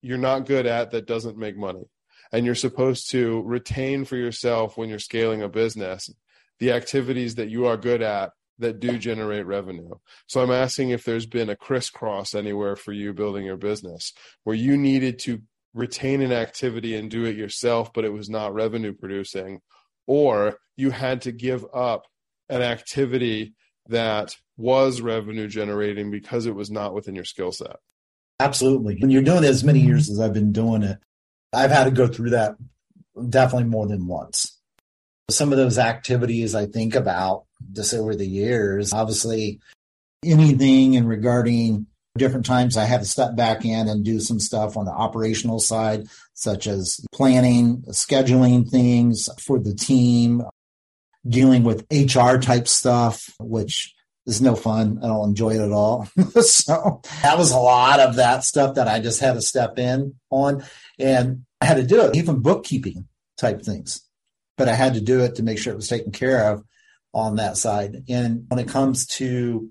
you're 0.00 0.16
not 0.16 0.46
good 0.46 0.66
at 0.66 0.92
that 0.92 1.08
doesn't 1.08 1.36
make 1.36 1.56
money. 1.56 1.88
And 2.32 2.44
you're 2.44 2.54
supposed 2.54 3.10
to 3.10 3.42
retain 3.42 4.04
for 4.04 4.16
yourself 4.16 4.76
when 4.76 4.88
you're 4.88 4.98
scaling 4.98 5.42
a 5.42 5.48
business 5.48 6.10
the 6.58 6.72
activities 6.72 7.36
that 7.36 7.48
you 7.48 7.66
are 7.66 7.76
good 7.76 8.02
at 8.02 8.32
that 8.58 8.80
do 8.80 8.98
generate 8.98 9.46
revenue. 9.46 9.90
So 10.26 10.42
I'm 10.42 10.50
asking 10.50 10.90
if 10.90 11.04
there's 11.04 11.26
been 11.26 11.48
a 11.48 11.56
crisscross 11.56 12.34
anywhere 12.34 12.74
for 12.74 12.92
you 12.92 13.12
building 13.12 13.44
your 13.44 13.56
business 13.56 14.12
where 14.44 14.56
you 14.56 14.76
needed 14.76 15.20
to 15.20 15.42
retain 15.74 16.20
an 16.20 16.32
activity 16.32 16.96
and 16.96 17.10
do 17.10 17.24
it 17.24 17.36
yourself, 17.36 17.92
but 17.92 18.04
it 18.04 18.12
was 18.12 18.28
not 18.28 18.54
revenue 18.54 18.92
producing, 18.92 19.60
or 20.06 20.58
you 20.76 20.90
had 20.90 21.22
to 21.22 21.32
give 21.32 21.64
up 21.72 22.06
an 22.48 22.62
activity 22.62 23.54
that 23.86 24.34
was 24.56 25.00
revenue 25.00 25.46
generating 25.46 26.10
because 26.10 26.46
it 26.46 26.54
was 26.54 26.70
not 26.70 26.94
within 26.94 27.14
your 27.14 27.24
skill 27.24 27.52
set. 27.52 27.76
Absolutely. 28.40 28.96
When 28.98 29.10
you're 29.10 29.22
doing 29.22 29.44
it 29.44 29.48
as 29.48 29.64
many 29.64 29.80
years 29.80 30.10
as 30.10 30.20
I've 30.20 30.32
been 30.32 30.52
doing 30.52 30.82
it, 30.82 30.98
I've 31.52 31.70
had 31.70 31.84
to 31.84 31.90
go 31.90 32.06
through 32.06 32.30
that 32.30 32.56
definitely 33.28 33.68
more 33.68 33.86
than 33.86 34.06
once. 34.06 34.56
Some 35.30 35.52
of 35.52 35.58
those 35.58 35.78
activities 35.78 36.54
I 36.54 36.66
think 36.66 36.94
about 36.94 37.44
just 37.72 37.94
over 37.94 38.14
the 38.14 38.26
years, 38.26 38.92
obviously 38.92 39.60
anything 40.24 40.94
in 40.94 41.06
regarding 41.06 41.86
different 42.16 42.46
times 42.46 42.76
I 42.76 42.84
had 42.84 43.00
to 43.00 43.06
step 43.06 43.36
back 43.36 43.64
in 43.64 43.88
and 43.88 44.04
do 44.04 44.20
some 44.20 44.40
stuff 44.40 44.76
on 44.76 44.84
the 44.84 44.92
operational 44.92 45.60
side, 45.60 46.08
such 46.34 46.66
as 46.66 47.00
planning, 47.12 47.82
scheduling 47.88 48.68
things 48.68 49.28
for 49.40 49.58
the 49.58 49.74
team, 49.74 50.42
dealing 51.26 51.62
with 51.62 51.86
HR 51.92 52.38
type 52.38 52.68
stuff, 52.68 53.30
which 53.38 53.94
is 54.26 54.42
no 54.42 54.54
fun. 54.54 54.98
I 55.02 55.06
don't 55.06 55.30
enjoy 55.30 55.54
it 55.54 55.60
at 55.60 55.72
all. 55.72 56.06
so 56.40 57.00
that 57.22 57.38
was 57.38 57.50
a 57.50 57.58
lot 57.58 58.00
of 58.00 58.16
that 58.16 58.44
stuff 58.44 58.74
that 58.74 58.88
I 58.88 59.00
just 59.00 59.20
had 59.20 59.34
to 59.34 59.42
step 59.42 59.78
in 59.78 60.14
on 60.30 60.64
and 60.98 61.44
I 61.60 61.66
had 61.66 61.76
to 61.76 61.86
do 61.86 62.02
it, 62.02 62.16
even 62.16 62.40
bookkeeping 62.40 63.08
type 63.36 63.62
things. 63.62 64.02
But 64.56 64.68
I 64.68 64.74
had 64.74 64.94
to 64.94 65.00
do 65.00 65.20
it 65.20 65.36
to 65.36 65.42
make 65.42 65.58
sure 65.58 65.72
it 65.72 65.76
was 65.76 65.88
taken 65.88 66.12
care 66.12 66.52
of 66.52 66.64
on 67.14 67.36
that 67.36 67.56
side. 67.56 68.04
And 68.08 68.44
when 68.48 68.58
it 68.58 68.68
comes 68.68 69.06
to 69.06 69.70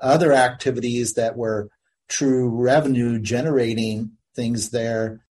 other 0.00 0.32
activities 0.32 1.14
that 1.14 1.36
were 1.36 1.70
true 2.08 2.48
revenue 2.48 3.18
generating 3.18 4.12
things 4.34 4.70
there, 4.70 5.24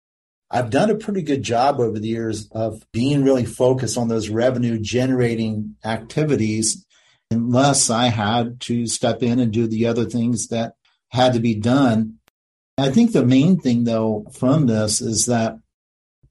I've 0.52 0.70
done 0.70 0.92
a 0.92 0.96
pretty 0.96 1.24
good 1.24 1.42
job 1.42 1.80
over 1.80 2.00
the 2.00 2.08
years 2.08 2.48
of 2.52 2.84
being 2.92 3.24
really 3.24 3.46
focused 3.46 3.98
on 3.98 4.08
those 4.08 4.30
revenue 4.30 4.80
generating 4.80 5.76
activities, 5.84 6.86
unless 7.32 7.90
I 7.90 8.08
had 8.08 8.60
to 8.62 8.86
step 8.86 9.24
in 9.24 9.40
and 9.40 9.52
do 9.52 9.68
the 9.68 9.88
other 9.88 10.06
things 10.06 10.50
that 10.50 10.76
had 11.10 11.34
to 11.34 11.40
be 11.40 11.56
done. 11.56 12.20
I 12.78 12.90
think 12.90 13.12
the 13.12 13.26
main 13.26 13.58
thing, 13.58 13.86
though, 13.86 14.26
from 14.34 14.68
this 14.68 15.02
is 15.02 15.28
that 15.28 15.58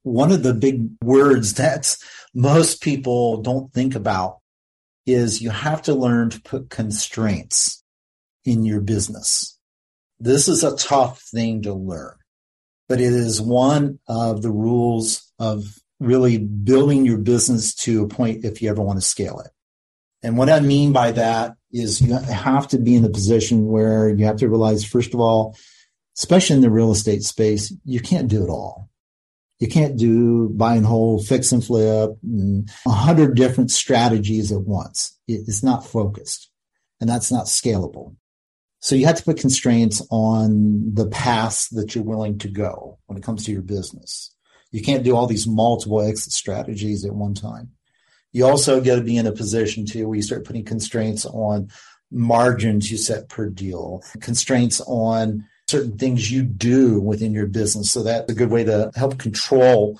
one 0.03 0.31
of 0.31 0.43
the 0.43 0.53
big 0.53 0.89
words 1.03 1.55
that 1.55 1.95
most 2.35 2.81
people 2.81 3.41
don't 3.41 3.73
think 3.73 3.95
about 3.95 4.39
is 5.07 5.41
you 5.41 5.49
have 5.49 5.81
to 5.83 5.95
learn 5.95 6.29
to 6.29 6.41
put 6.41 6.69
constraints 6.69 7.83
in 8.43 8.63
your 8.63 8.81
business. 8.81 9.57
This 10.19 10.47
is 10.47 10.63
a 10.63 10.75
tough 10.77 11.21
thing 11.21 11.63
to 11.63 11.73
learn, 11.73 12.15
but 12.87 12.99
it 13.01 13.11
is 13.11 13.41
one 13.41 13.99
of 14.07 14.43
the 14.43 14.51
rules 14.51 15.31
of 15.39 15.65
really 15.99 16.37
building 16.37 17.05
your 17.05 17.17
business 17.17 17.73
to 17.73 18.03
a 18.03 18.07
point 18.07 18.45
if 18.45 18.61
you 18.61 18.69
ever 18.69 18.81
want 18.81 18.99
to 18.99 19.05
scale 19.05 19.39
it. 19.39 19.51
And 20.21 20.37
what 20.37 20.49
I 20.49 20.59
mean 20.59 20.91
by 20.91 21.11
that 21.11 21.55
is 21.71 22.01
you 22.01 22.13
have 22.13 22.67
to 22.69 22.77
be 22.77 22.95
in 22.95 23.05
a 23.05 23.09
position 23.09 23.67
where 23.67 24.09
you 24.09 24.25
have 24.25 24.37
to 24.37 24.49
realize, 24.49 24.85
first 24.85 25.13
of 25.13 25.19
all, 25.19 25.57
especially 26.17 26.55
in 26.57 26.61
the 26.61 26.69
real 26.69 26.91
estate 26.91 27.23
space, 27.23 27.73
you 27.83 27.99
can't 27.99 28.27
do 28.27 28.43
it 28.43 28.49
all. 28.49 28.89
You 29.59 29.67
can't 29.67 29.97
do 29.97 30.49
buy 30.49 30.75
and 30.75 30.85
hold, 30.85 31.25
fix 31.25 31.51
and 31.51 31.63
flip, 31.63 32.11
a 32.85 32.89
hundred 32.89 33.35
different 33.35 33.71
strategies 33.71 34.51
at 34.51 34.61
once. 34.61 35.17
It's 35.27 35.63
not 35.63 35.85
focused 35.85 36.51
and 36.99 37.09
that's 37.09 37.31
not 37.31 37.45
scalable. 37.45 38.15
So 38.79 38.95
you 38.95 39.05
have 39.07 39.15
to 39.17 39.23
put 39.23 39.39
constraints 39.39 40.05
on 40.11 40.93
the 40.93 41.07
paths 41.07 41.69
that 41.69 41.95
you're 41.95 42.03
willing 42.03 42.37
to 42.39 42.47
go 42.47 42.99
when 43.07 43.17
it 43.17 43.23
comes 43.23 43.45
to 43.45 43.51
your 43.51 43.61
business. 43.61 44.33
You 44.71 44.81
can't 44.81 45.03
do 45.03 45.15
all 45.15 45.25
these 45.25 45.47
multiple 45.47 46.01
exit 46.01 46.33
strategies 46.33 47.05
at 47.05 47.13
one 47.13 47.33
time. 47.33 47.71
You 48.31 48.45
also 48.45 48.81
got 48.81 48.95
to 48.95 49.01
be 49.01 49.17
in 49.17 49.25
a 49.25 49.31
position 49.31 49.85
too 49.85 50.07
where 50.07 50.17
you 50.17 50.21
start 50.21 50.43
putting 50.43 50.65
constraints 50.65 51.25
on 51.25 51.69
margins 52.11 52.91
you 52.91 52.97
set 52.97 53.29
per 53.29 53.49
deal, 53.49 54.03
constraints 54.19 54.81
on 54.81 55.45
certain 55.67 55.97
things 55.97 56.31
you 56.31 56.43
do 56.43 56.99
within 56.99 57.33
your 57.33 57.47
business. 57.47 57.91
So 57.91 58.03
that's 58.03 58.31
a 58.31 58.35
good 58.35 58.51
way 58.51 58.63
to 58.65 58.91
help 58.95 59.17
control 59.17 59.99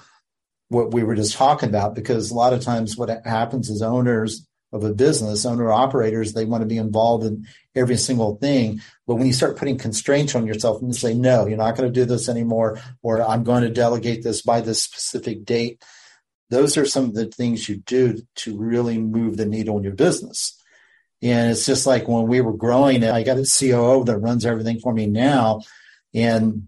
what 0.69 0.93
we 0.93 1.04
were 1.04 1.15
just 1.15 1.36
talking 1.36 1.69
about 1.69 1.95
because 1.95 2.32
a 2.32 2.36
lot 2.36 2.54
of 2.54 2.62
times 2.62 2.97
what 2.97 3.10
happens 3.25 3.69
is 3.69 3.82
owners 3.82 4.47
of 4.71 4.84
a 4.84 4.93
business, 4.93 5.45
owner 5.45 5.71
operators, 5.71 6.34
they 6.34 6.43
want 6.43 6.62
to 6.62 6.67
be 6.67 6.78
involved 6.78 7.23
in 7.23 7.47
every 7.75 7.95
single 7.95 8.36
thing. 8.38 8.82
But 9.08 9.15
when 9.15 9.28
you 9.28 9.34
start 9.34 9.58
putting 9.58 9.78
constraints 9.78 10.36
on 10.36 10.45
yourself 10.45 10.82
and 10.82 10.89
you 10.89 10.97
say, 10.97 11.13
no, 11.13 11.47
you're 11.47 11.58
not 11.58 11.78
going 11.78 11.91
to 11.91 11.99
do 11.99 12.06
this 12.06 12.28
anymore, 12.28 12.80
or 13.01 13.21
I'm 13.21 13.43
going 13.43 13.63
to 13.63 13.69
delegate 13.69 14.23
this 14.23 14.41
by 14.41 14.62
this 14.62 14.82
specific 14.82 15.45
date, 15.45 15.82
those 16.49 16.78
are 16.78 16.86
some 16.86 17.06
of 17.06 17.13
the 17.13 17.28
things 17.28 17.69
you 17.69 17.78
do 17.78 18.21
to 18.36 18.58
really 18.58 18.97
move 18.97 19.38
the 19.38 19.45
needle 19.45 19.78
in 19.78 19.84
your 19.84 19.93
business. 19.93 20.62
And 21.21 21.51
it's 21.51 21.65
just 21.65 21.88
like 21.88 22.08
when 22.08 22.28
we 22.28 22.41
were 22.41 22.54
growing, 22.54 23.04
it, 23.04 23.12
I 23.12 23.23
got 23.23 23.38
a 23.38 23.45
COO 23.45 24.04
that 24.06 24.17
runs 24.17 24.45
everything 24.45 24.80
for 24.80 24.93
me 24.93 25.08
now. 25.08 25.62
And 26.13 26.67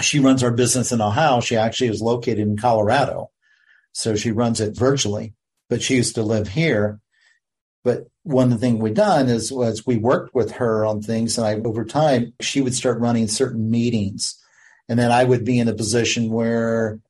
she 0.00 0.20
runs 0.20 0.42
our 0.42 0.50
business 0.50 0.92
in 0.92 1.00
Ohio. 1.00 1.40
She 1.40 1.56
actually 1.56 1.88
is 1.88 2.02
located 2.02 2.40
in 2.40 2.56
Colorado. 2.56 3.30
So 3.92 4.16
she 4.16 4.30
runs 4.30 4.60
it 4.60 4.76
virtually, 4.76 5.34
but 5.68 5.82
she 5.82 5.96
used 5.96 6.14
to 6.14 6.22
live 6.22 6.48
here. 6.48 7.00
But 7.82 8.08
one 8.22 8.56
things 8.58 8.80
we 8.80 8.92
done 8.92 9.28
is 9.28 9.50
was 9.50 9.86
we 9.86 9.96
worked 9.96 10.34
with 10.34 10.52
her 10.52 10.84
on 10.84 11.00
things 11.00 11.38
and 11.38 11.46
I 11.46 11.54
over 11.66 11.84
time 11.84 12.34
she 12.40 12.60
would 12.60 12.74
start 12.74 13.00
running 13.00 13.28
certain 13.28 13.70
meetings. 13.70 14.36
And 14.88 14.98
then 14.98 15.10
I 15.10 15.24
would 15.24 15.44
be 15.44 15.58
in 15.58 15.68
a 15.68 15.74
position 15.74 16.30
where 16.30 17.00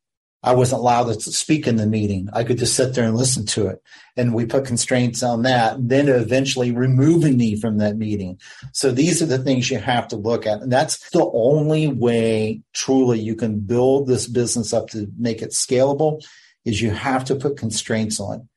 I 0.43 0.55
wasn't 0.55 0.81
allowed 0.81 1.13
to 1.13 1.21
speak 1.21 1.67
in 1.67 1.77
the 1.77 1.87
meeting. 1.87 2.29
I 2.33 2.45
could 2.45 2.57
just 2.57 2.75
sit 2.75 2.95
there 2.95 3.05
and 3.05 3.17
listen 3.17 3.45
to 3.47 3.67
it. 3.67 3.83
And 4.17 4.35
we 4.35 4.47
put 4.47 4.65
constraints 4.65 5.23
on 5.23 5.43
that, 5.43 5.77
then 5.89 6.09
eventually 6.09 6.73
removing 6.73 7.37
me 7.37 7.57
from 7.57 7.77
that 7.79 7.97
meeting. 7.97 8.41
So 8.73 8.91
these 8.91 9.21
are 9.21 9.27
the 9.27 9.39
things 9.39 9.71
you 9.71 9.79
have 9.79 10.09
to 10.09 10.17
look 10.17 10.47
at. 10.47 10.63
And 10.63 10.73
that's 10.73 11.11
the 11.11 11.31
only 11.35 11.89
way 11.89 12.63
truly 12.73 13.21
you 13.21 13.37
can 13.37 13.61
build 13.61 14.07
this 14.07 14.27
business 14.27 14.73
up 14.73 14.89
to 14.91 15.09
make 15.19 15.43
it 15.43 15.51
scalable 15.51 16.25
is 16.65 16.81
you 16.81 16.91
have 16.91 17.25
to 17.27 17.35
put 17.35 17.59
constraints 17.59 18.19
on. 18.19 18.49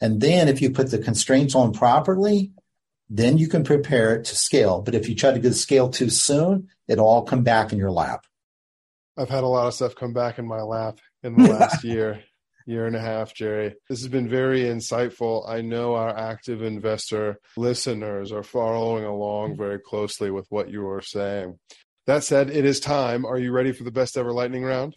And 0.00 0.20
then 0.20 0.48
if 0.48 0.62
you 0.62 0.70
put 0.70 0.90
the 0.90 0.98
constraints 0.98 1.54
on 1.54 1.72
properly, 1.72 2.52
then 3.08 3.36
you 3.36 3.48
can 3.48 3.64
prepare 3.64 4.16
it 4.16 4.24
to 4.26 4.36
scale. 4.36 4.80
But 4.80 4.94
if 4.94 5.08
you 5.08 5.14
try 5.14 5.32
to 5.32 5.38
get 5.38 5.54
scale 5.54 5.88
too 5.88 6.08
soon, 6.08 6.68
it'll 6.88 7.06
all 7.06 7.24
come 7.24 7.42
back 7.42 7.72
in 7.72 7.78
your 7.78 7.90
lap. 7.90 8.26
I've 9.16 9.28
had 9.28 9.44
a 9.44 9.48
lot 9.48 9.66
of 9.66 9.74
stuff 9.74 9.94
come 9.94 10.14
back 10.14 10.38
in 10.38 10.46
my 10.46 10.62
lap 10.62 10.98
in 11.22 11.36
the 11.36 11.52
last 11.52 11.84
year, 11.84 12.22
year 12.66 12.86
and 12.86 12.96
a 12.96 13.00
half, 13.00 13.34
Jerry. 13.34 13.74
This 13.88 14.00
has 14.00 14.08
been 14.08 14.28
very 14.28 14.62
insightful. 14.62 15.46
I 15.48 15.60
know 15.60 15.94
our 15.94 16.16
active 16.16 16.62
investor 16.62 17.38
listeners 17.56 18.32
are 18.32 18.42
following 18.42 19.04
along 19.04 19.54
mm. 19.54 19.58
very 19.58 19.78
closely 19.78 20.30
with 20.30 20.46
what 20.48 20.70
you 20.70 20.88
are 20.88 21.02
saying. 21.02 21.58
That 22.06 22.24
said, 22.24 22.48
it 22.50 22.64
is 22.64 22.80
time. 22.80 23.26
Are 23.26 23.38
you 23.38 23.52
ready 23.52 23.72
for 23.72 23.84
the 23.84 23.90
best 23.90 24.16
ever 24.16 24.32
lightning 24.32 24.64
round? 24.64 24.96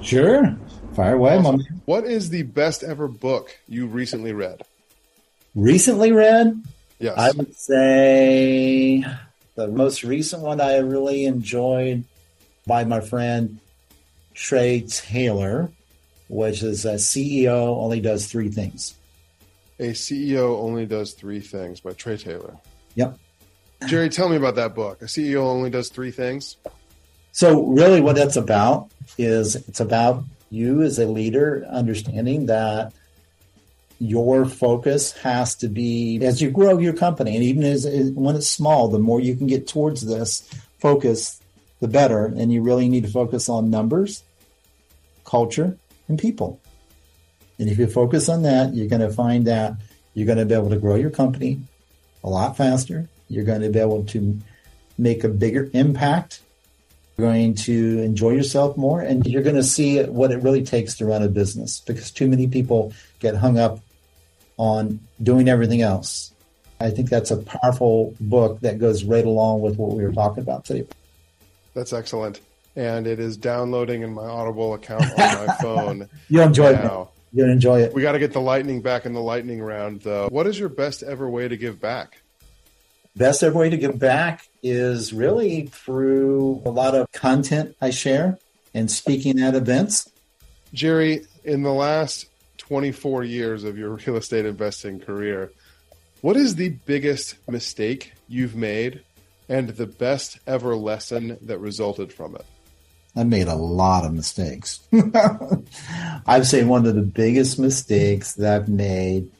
Sure. 0.00 0.56
Fire 0.94 1.14
away, 1.14 1.36
awesome. 1.36 1.58
Mom. 1.58 1.82
What 1.84 2.04
is 2.04 2.30
the 2.30 2.42
best 2.42 2.82
ever 2.82 3.06
book 3.06 3.58
you 3.68 3.86
recently 3.86 4.32
read? 4.32 4.62
Recently 5.54 6.10
read? 6.10 6.62
Yes. 6.98 7.18
I 7.18 7.30
would 7.32 7.54
say 7.54 9.04
the 9.56 9.68
most 9.68 10.04
recent 10.04 10.42
one 10.42 10.60
I 10.60 10.78
really 10.78 11.26
enjoyed 11.26 12.04
by 12.66 12.84
my 12.84 13.00
friend 13.00 13.58
Trey 14.34 14.80
Taylor, 14.88 15.70
which 16.28 16.62
is 16.62 16.84
a 16.84 16.94
CEO 16.94 17.76
only 17.76 18.00
does 18.00 18.26
three 18.26 18.48
things. 18.48 18.94
A 19.78 19.90
CEO 19.90 20.58
only 20.58 20.86
does 20.86 21.12
three 21.12 21.40
things 21.40 21.80
by 21.80 21.92
Trey 21.92 22.16
Taylor. 22.16 22.56
Yep. 22.94 23.18
Jerry, 23.86 24.08
tell 24.08 24.28
me 24.28 24.36
about 24.36 24.54
that 24.54 24.74
book. 24.74 25.02
A 25.02 25.06
CEO 25.06 25.42
only 25.42 25.70
does 25.70 25.88
three 25.88 26.10
things. 26.10 26.56
So, 27.32 27.64
really, 27.66 28.00
what 28.00 28.16
that's 28.16 28.36
about 28.36 28.90
is 29.18 29.56
it's 29.56 29.80
about 29.80 30.22
you 30.50 30.82
as 30.82 30.98
a 30.98 31.06
leader 31.06 31.66
understanding 31.68 32.46
that 32.46 32.92
your 33.98 34.44
focus 34.44 35.12
has 35.18 35.54
to 35.56 35.68
be 35.68 36.24
as 36.24 36.40
you 36.40 36.50
grow 36.50 36.78
your 36.78 36.92
company, 36.92 37.34
and 37.34 37.42
even 37.42 37.64
as 37.64 37.86
when 38.14 38.36
it's 38.36 38.48
small, 38.48 38.88
the 38.88 38.98
more 38.98 39.20
you 39.20 39.34
can 39.34 39.46
get 39.46 39.66
towards 39.66 40.02
this 40.06 40.48
focus, 40.78 41.40
the 41.80 41.88
better. 41.88 42.26
And 42.26 42.52
you 42.52 42.62
really 42.62 42.88
need 42.88 43.04
to 43.04 43.10
focus 43.10 43.48
on 43.48 43.70
numbers, 43.70 44.22
culture, 45.24 45.76
and 46.08 46.18
people. 46.18 46.60
And 47.58 47.68
if 47.68 47.78
you 47.78 47.86
focus 47.86 48.28
on 48.28 48.42
that, 48.42 48.74
you're 48.74 48.88
going 48.88 49.02
to 49.02 49.12
find 49.12 49.46
that 49.46 49.74
you're 50.14 50.26
going 50.26 50.38
to 50.38 50.44
be 50.44 50.54
able 50.54 50.70
to 50.70 50.78
grow 50.78 50.94
your 50.94 51.10
company 51.10 51.60
a 52.22 52.28
lot 52.28 52.56
faster. 52.56 53.08
You're 53.28 53.44
going 53.44 53.62
to 53.62 53.70
be 53.70 53.78
able 53.78 54.04
to 54.06 54.38
make 54.96 55.24
a 55.24 55.28
bigger 55.28 55.68
impact. 55.72 56.40
You're 57.16 57.28
going 57.28 57.54
to 57.54 58.02
enjoy 58.02 58.30
yourself 58.30 58.76
more, 58.76 59.00
and 59.00 59.24
you're 59.24 59.42
going 59.42 59.56
to 59.56 59.62
see 59.62 60.02
what 60.02 60.32
it 60.32 60.42
really 60.42 60.64
takes 60.64 60.96
to 60.96 61.06
run 61.06 61.22
a 61.22 61.28
business 61.28 61.80
because 61.80 62.10
too 62.10 62.26
many 62.26 62.48
people 62.48 62.92
get 63.20 63.36
hung 63.36 63.58
up 63.58 63.80
on 64.56 65.00
doing 65.22 65.48
everything 65.48 65.80
else. 65.80 66.32
I 66.80 66.90
think 66.90 67.08
that's 67.08 67.30
a 67.30 67.36
powerful 67.36 68.14
book 68.20 68.60
that 68.60 68.78
goes 68.78 69.04
right 69.04 69.24
along 69.24 69.60
with 69.60 69.76
what 69.76 69.96
we 69.96 70.02
were 70.02 70.12
talking 70.12 70.42
about 70.42 70.64
today. 70.64 70.86
That's 71.74 71.92
excellent. 71.92 72.40
And 72.76 73.06
it 73.06 73.20
is 73.20 73.36
downloading 73.36 74.02
in 74.02 74.12
my 74.14 74.24
Audible 74.24 74.74
account 74.74 75.04
on 75.04 75.46
my 75.46 75.54
phone. 75.60 76.08
You'll 76.28 76.44
enjoy 76.44 76.72
now. 76.72 77.02
it. 77.02 77.08
You'll 77.36 77.50
enjoy 77.50 77.82
it. 77.82 77.94
We 77.94 78.02
got 78.02 78.12
to 78.12 78.18
get 78.18 78.32
the 78.32 78.40
lightning 78.40 78.80
back 78.80 79.06
in 79.06 79.12
the 79.12 79.20
lightning 79.20 79.60
round, 79.60 80.00
though. 80.02 80.28
What 80.28 80.46
is 80.46 80.58
your 80.58 80.68
best 80.68 81.02
ever 81.02 81.28
way 81.28 81.48
to 81.48 81.56
give 81.56 81.80
back? 81.80 82.20
Best 83.16 83.42
ever 83.42 83.58
way 83.58 83.70
to 83.70 83.76
give 83.76 83.98
back 83.98 84.48
is 84.62 85.12
really 85.12 85.66
through 85.66 86.62
a 86.64 86.70
lot 86.70 86.94
of 86.94 87.10
content 87.12 87.76
I 87.80 87.90
share 87.90 88.38
and 88.72 88.90
speaking 88.90 89.40
at 89.40 89.54
events. 89.54 90.10
Jerry, 90.72 91.24
in 91.44 91.62
the 91.62 91.72
last 91.72 92.26
24 92.58 93.22
years 93.24 93.62
of 93.64 93.78
your 93.78 93.90
real 94.06 94.16
estate 94.16 94.46
investing 94.46 94.98
career, 94.98 95.52
what 96.22 96.36
is 96.36 96.56
the 96.56 96.70
biggest 96.70 97.36
mistake 97.48 98.12
you've 98.28 98.56
made 98.56 99.02
and 99.48 99.70
the 99.70 99.86
best 99.86 100.38
ever 100.46 100.76
lesson 100.76 101.38
that 101.42 101.58
resulted 101.58 102.12
from 102.12 102.34
it? 102.34 102.44
I 103.16 103.24
made 103.24 103.46
a 103.46 103.54
lot 103.54 104.04
of 104.04 104.12
mistakes. 104.12 104.80
I'd 106.26 106.46
say 106.46 106.64
one 106.64 106.86
of 106.86 106.94
the 106.94 107.02
biggest 107.02 107.58
mistakes 107.58 108.34
that 108.34 108.54
I've 108.54 108.68
made 108.68 109.30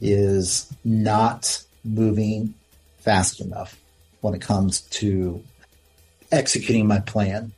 is 0.00 0.72
not 0.84 1.62
moving 1.84 2.54
fast 2.98 3.40
enough 3.40 3.78
when 4.20 4.34
it 4.34 4.40
comes 4.40 4.80
to 4.82 5.42
executing 6.32 6.86
my 6.86 7.00
plan. 7.00 7.52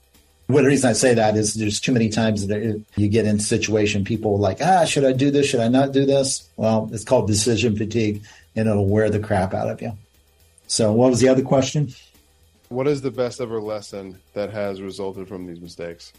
Well, 0.48 0.64
the 0.64 0.70
reason 0.70 0.90
I 0.90 0.94
say 0.94 1.14
that 1.14 1.36
is 1.36 1.54
there's 1.54 1.80
too 1.80 1.92
many 1.92 2.08
times 2.08 2.48
that 2.48 2.84
you 2.96 3.08
get 3.08 3.26
in 3.26 3.36
a 3.36 3.40
situation, 3.40 4.04
people 4.04 4.38
like, 4.38 4.58
ah, 4.60 4.84
should 4.84 5.04
I 5.04 5.12
do 5.12 5.30
this? 5.30 5.46
Should 5.46 5.60
I 5.60 5.68
not 5.68 5.92
do 5.92 6.04
this? 6.04 6.48
Well, 6.56 6.90
it's 6.92 7.04
called 7.04 7.28
decision 7.28 7.76
fatigue 7.76 8.22
and 8.56 8.68
it'll 8.68 8.88
wear 8.88 9.08
the 9.08 9.20
crap 9.20 9.54
out 9.54 9.70
of 9.70 9.80
you. 9.80 9.96
So 10.72 10.90
what 10.90 11.10
was 11.10 11.20
the 11.20 11.28
other 11.28 11.42
question? 11.42 11.92
What 12.70 12.88
is 12.88 13.02
the 13.02 13.10
best 13.10 13.42
ever 13.42 13.60
lesson 13.60 14.18
that 14.32 14.50
has 14.52 14.80
resulted 14.80 15.28
from 15.28 15.46
these 15.46 15.60
mistakes? 15.60 16.14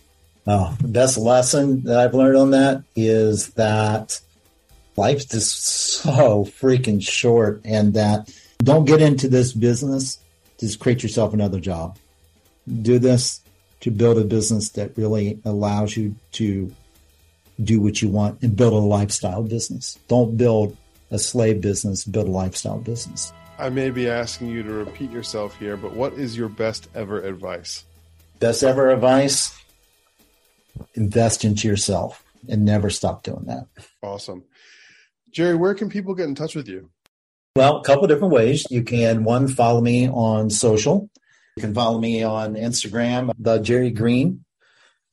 Oh, 0.46 0.78
the 0.80 0.90
best 0.90 1.18
lesson 1.18 1.82
that 1.86 1.98
I've 1.98 2.14
learned 2.14 2.38
on 2.38 2.52
that 2.52 2.84
is 2.96 3.50
that 3.54 4.22
life's 4.96 5.26
just 5.26 5.58
so 5.58 6.46
freaking 6.46 7.02
short 7.02 7.62
and 7.66 7.96
that 7.96 8.32
don't 8.60 8.86
get 8.86 9.02
into 9.02 9.28
this 9.28 9.54
business. 9.54 10.20
Just 10.60 10.80
create 10.80 11.02
yourself 11.02 11.34
another 11.34 11.60
job. 11.60 11.98
Do 12.84 13.00
this 13.00 13.42
to 13.80 13.90
build 13.90 14.20
a 14.20 14.24
business 14.24 14.70
that 14.74 14.96
really 14.96 15.40
allows 15.46 15.98
you 15.98 16.16
to 16.34 16.72
do 17.64 17.82
what 17.82 18.04
you 18.04 18.08
want 18.08 18.44
and 18.44 18.56
build 18.56 18.74
a 18.74 18.76
lifestyle 18.76 19.42
business. 19.42 19.98
Don't 20.08 20.38
build 20.38 20.78
a 21.10 21.18
slave 21.18 21.60
business, 21.60 22.06
build 22.06 22.28
a 22.28 22.32
lifestyle 22.32 22.78
business. 22.78 23.34
I 23.58 23.70
may 23.70 23.90
be 23.90 24.10
asking 24.10 24.48
you 24.48 24.64
to 24.64 24.72
repeat 24.72 25.12
yourself 25.12 25.56
here, 25.58 25.78
but 25.78 25.94
what 25.94 26.14
is 26.14 26.36
your 26.36 26.50
best 26.50 26.90
ever 26.96 27.22
advice? 27.22 27.86
Best 28.40 28.64
ever 28.64 28.90
advice 28.90 29.58
invest 30.96 31.46
into 31.46 31.68
yourself 31.68 32.24
and 32.50 32.66
never 32.66 32.90
stop 32.90 33.24
doing 33.24 33.46
that. 33.46 33.68
Awesome. 34.02 34.44
Jerry, 35.32 35.56
where 35.56 35.74
can 35.74 35.90
people 35.90 36.14
get 36.16 36.28
in 36.28 36.36
touch 36.36 36.56
with 36.56 36.68
you? 36.68 36.90
Well, 37.56 37.78
a 37.78 37.84
couple 37.84 38.08
different 38.08 38.34
ways. 38.34 38.66
You 38.70 38.84
can 38.84 39.24
one 39.24 39.48
follow 39.48 39.82
me 39.82 40.10
on 40.10 40.50
social. 40.50 41.10
You 41.56 41.62
can 41.62 41.74
follow 41.74 42.00
me 42.00 42.24
on 42.24 42.56
Instagram, 42.56 43.32
the 43.38 43.60
Jerry 43.60 43.92
Green, 43.92 44.44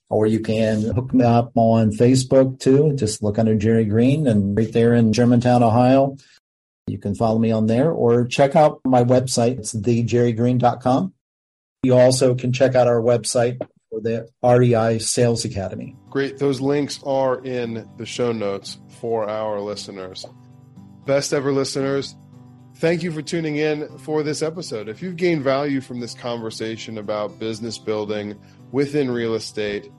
or 0.09 0.27
you 0.27 0.41
can 0.41 0.83
hook 0.83 1.13
me 1.13 1.25
up 1.25 1.53
on 1.55 1.91
Facebook 1.91 2.59
too. 2.59 2.95
Just 2.97 3.23
look 3.23 3.39
under 3.39 3.55
Jerry 3.55 3.85
Green 3.85 4.27
and 4.27 4.57
right 4.57 4.73
there 4.73 4.95
in 4.95 5.13
Germantown, 5.13 5.63
Ohio. 5.63 6.17
You 6.91 6.99
can 6.99 7.15
follow 7.15 7.39
me 7.39 7.51
on 7.53 7.67
there 7.67 7.91
or 7.91 8.27
check 8.27 8.57
out 8.57 8.81
my 8.85 9.05
website. 9.05 9.59
It's 9.59 9.75
thejerrygreen.com. 9.75 11.15
You 11.83 11.97
also 11.97 12.35
can 12.35 12.53
check 12.53 12.75
out 12.75 12.87
our 12.87 13.01
website 13.01 13.59
for 13.91 14.01
the 14.01 14.29
REI 14.43 14.99
Sales 14.99 15.45
Academy. 15.45 15.97
Great. 16.11 16.39
Those 16.39 16.61
links 16.61 17.01
are 17.05 17.43
in 17.45 17.89
the 17.97 18.07
show 18.07 18.33
notes 18.33 18.79
for 19.01 19.29
our 19.29 19.61
listeners. 19.61 20.27
Best 21.07 21.33
ever 21.33 21.53
listeners, 21.53 22.15
Thank 22.81 23.03
you 23.03 23.13
for 23.13 23.21
tuning 23.21 23.57
in 23.57 23.99
for 23.99 24.23
this 24.23 24.41
episode. 24.41 24.89
If 24.89 25.03
you've 25.03 25.17
gained 25.17 25.45
value 25.45 25.83
from 25.83 26.01
this 26.01 26.15
conversation 26.15 26.97
about 26.97 27.39
business 27.39 27.77
building 27.77 28.41
within 28.73 29.11
real 29.11 29.35
estate 29.35 29.91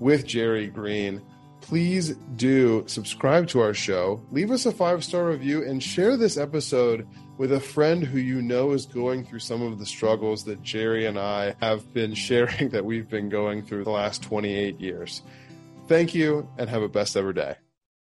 with 0.00 0.26
Jerry 0.26 0.68
Green, 0.68 1.20
please 1.64 2.10
do 2.36 2.84
subscribe 2.86 3.48
to 3.48 3.58
our 3.58 3.72
show, 3.72 4.20
leave 4.30 4.50
us 4.50 4.66
a 4.66 4.70
five 4.70 5.02
star 5.02 5.24
review, 5.24 5.64
and 5.64 5.82
share 5.82 6.14
this 6.14 6.36
episode 6.36 7.08
with 7.38 7.52
a 7.52 7.58
friend 7.58 8.04
who 8.04 8.18
you 8.18 8.42
know 8.42 8.72
is 8.72 8.84
going 8.84 9.24
through 9.24 9.38
some 9.38 9.62
of 9.62 9.78
the 9.78 9.86
struggles 9.86 10.44
that 10.44 10.62
Jerry 10.62 11.06
and 11.06 11.18
I 11.18 11.54
have 11.62 11.90
been 11.94 12.12
sharing 12.28 12.68
that 12.68 12.84
we've 12.84 13.08
been 13.08 13.30
going 13.30 13.62
through 13.62 13.84
the 13.84 13.90
last 13.90 14.22
28 14.22 14.78
years. 14.78 15.22
Thank 15.88 16.14
you 16.14 16.46
and 16.58 16.68
have 16.68 16.82
a 16.82 16.88
best 16.88 17.16
ever 17.16 17.32
day. 17.32 17.56